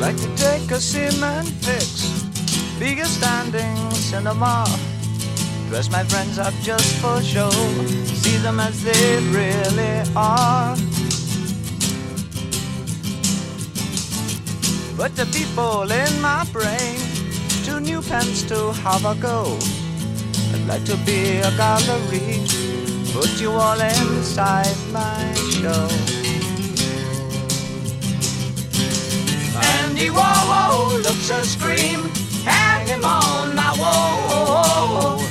Like 0.00 0.20
to 0.20 0.28
take 0.36 0.72
a 0.72 0.80
cement 0.80 1.48
fix, 1.62 2.24
be 2.78 3.00
a 3.00 3.06
standing 3.06 3.90
cinema. 3.94 4.64
Dress 5.72 5.90
my 5.90 6.04
friends 6.04 6.38
up 6.38 6.52
just 6.60 7.00
for 7.00 7.22
show, 7.22 7.48
see 8.04 8.36
them 8.42 8.60
as 8.60 8.82
they 8.82 9.16
really 9.32 10.02
are. 10.14 10.76
But 14.98 15.16
the 15.16 15.24
people 15.32 15.90
in 15.90 16.20
my 16.20 16.44
brain, 16.52 17.00
two 17.64 17.80
new 17.80 18.02
pens 18.02 18.42
to 18.48 18.74
have 18.84 19.06
a 19.06 19.14
go. 19.14 19.56
I'd 20.52 20.66
like 20.68 20.84
to 20.84 20.96
be 21.06 21.38
a 21.38 21.50
gallery, 21.56 22.44
put 23.14 23.40
you 23.40 23.52
all 23.52 23.80
inside 23.80 24.76
my 24.92 25.32
show. 25.56 25.88
Andy 29.80 30.10
Warhol 30.10 31.02
looks 31.02 31.30
a 31.30 31.42
scream, 31.46 32.10
hang 32.44 32.86
him 32.88 33.06
on 33.06 33.56
my 33.56 33.74
wall. 33.80 35.21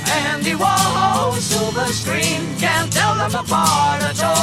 Andy 0.44 0.56
Warhol, 0.56 1.38
silver 1.38 1.86
screen. 1.92 2.58
Can't 2.58 2.92
tell 2.92 3.14
them 3.14 3.32
apart 3.32 4.02
at 4.02 4.20
all. 4.24 4.42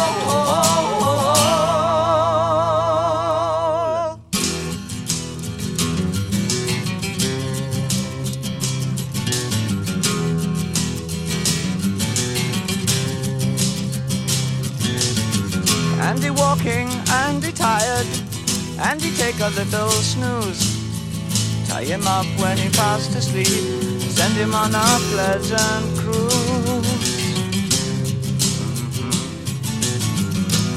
Andy 15.99 16.29
walking, 16.29 16.87
Andy 17.11 17.51
tired, 17.51 18.07
Andy 18.79 19.11
take 19.17 19.37
a 19.41 19.49
little 19.49 19.89
snooze. 19.89 20.79
Tie 21.67 21.83
him 21.83 22.07
up 22.07 22.25
when 22.39 22.57
he 22.57 22.69
fast 22.69 23.13
asleep, 23.17 23.98
send 24.19 24.35
him 24.35 24.53
on 24.53 24.75
a 24.75 24.89
pleasant 25.11 25.97
cruise. 25.97 27.09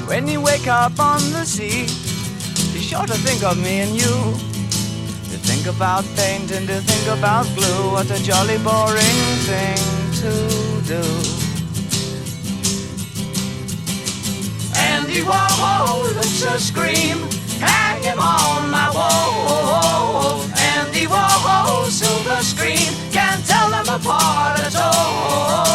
When 0.06 0.28
you 0.28 0.40
wake 0.40 0.68
up 0.68 1.00
on 1.00 1.20
the 1.32 1.44
sea, 1.44 1.86
be 2.72 2.78
sure 2.78 3.04
to 3.04 3.18
think 3.26 3.42
of 3.42 3.58
me 3.58 3.80
and 3.80 3.92
you. 4.00 4.14
To 5.30 5.36
think 5.48 5.66
about 5.66 6.04
paint 6.14 6.52
and 6.52 6.68
to 6.68 6.78
think 6.90 7.18
about 7.18 7.46
blue, 7.56 7.90
what 7.94 8.08
a 8.12 8.22
jolly 8.22 8.58
boring 8.58 9.20
thing 9.48 9.82
to 10.22 10.32
do. 10.94 11.04
Andy 14.90 15.22
Warhol, 15.30 16.14
let's 16.14 16.40
just 16.40 16.68
scream, 16.68 17.18
hang 17.58 18.02
him 18.04 18.20
on 18.20 18.70
my 18.70 18.88
wall. 18.94 20.42
Andy 20.76 21.06
Warhol, 21.06 21.90
silver 21.90 22.40
screen 22.42 23.01
apart 23.94 24.58
at 24.60 24.74
all. 24.76 25.71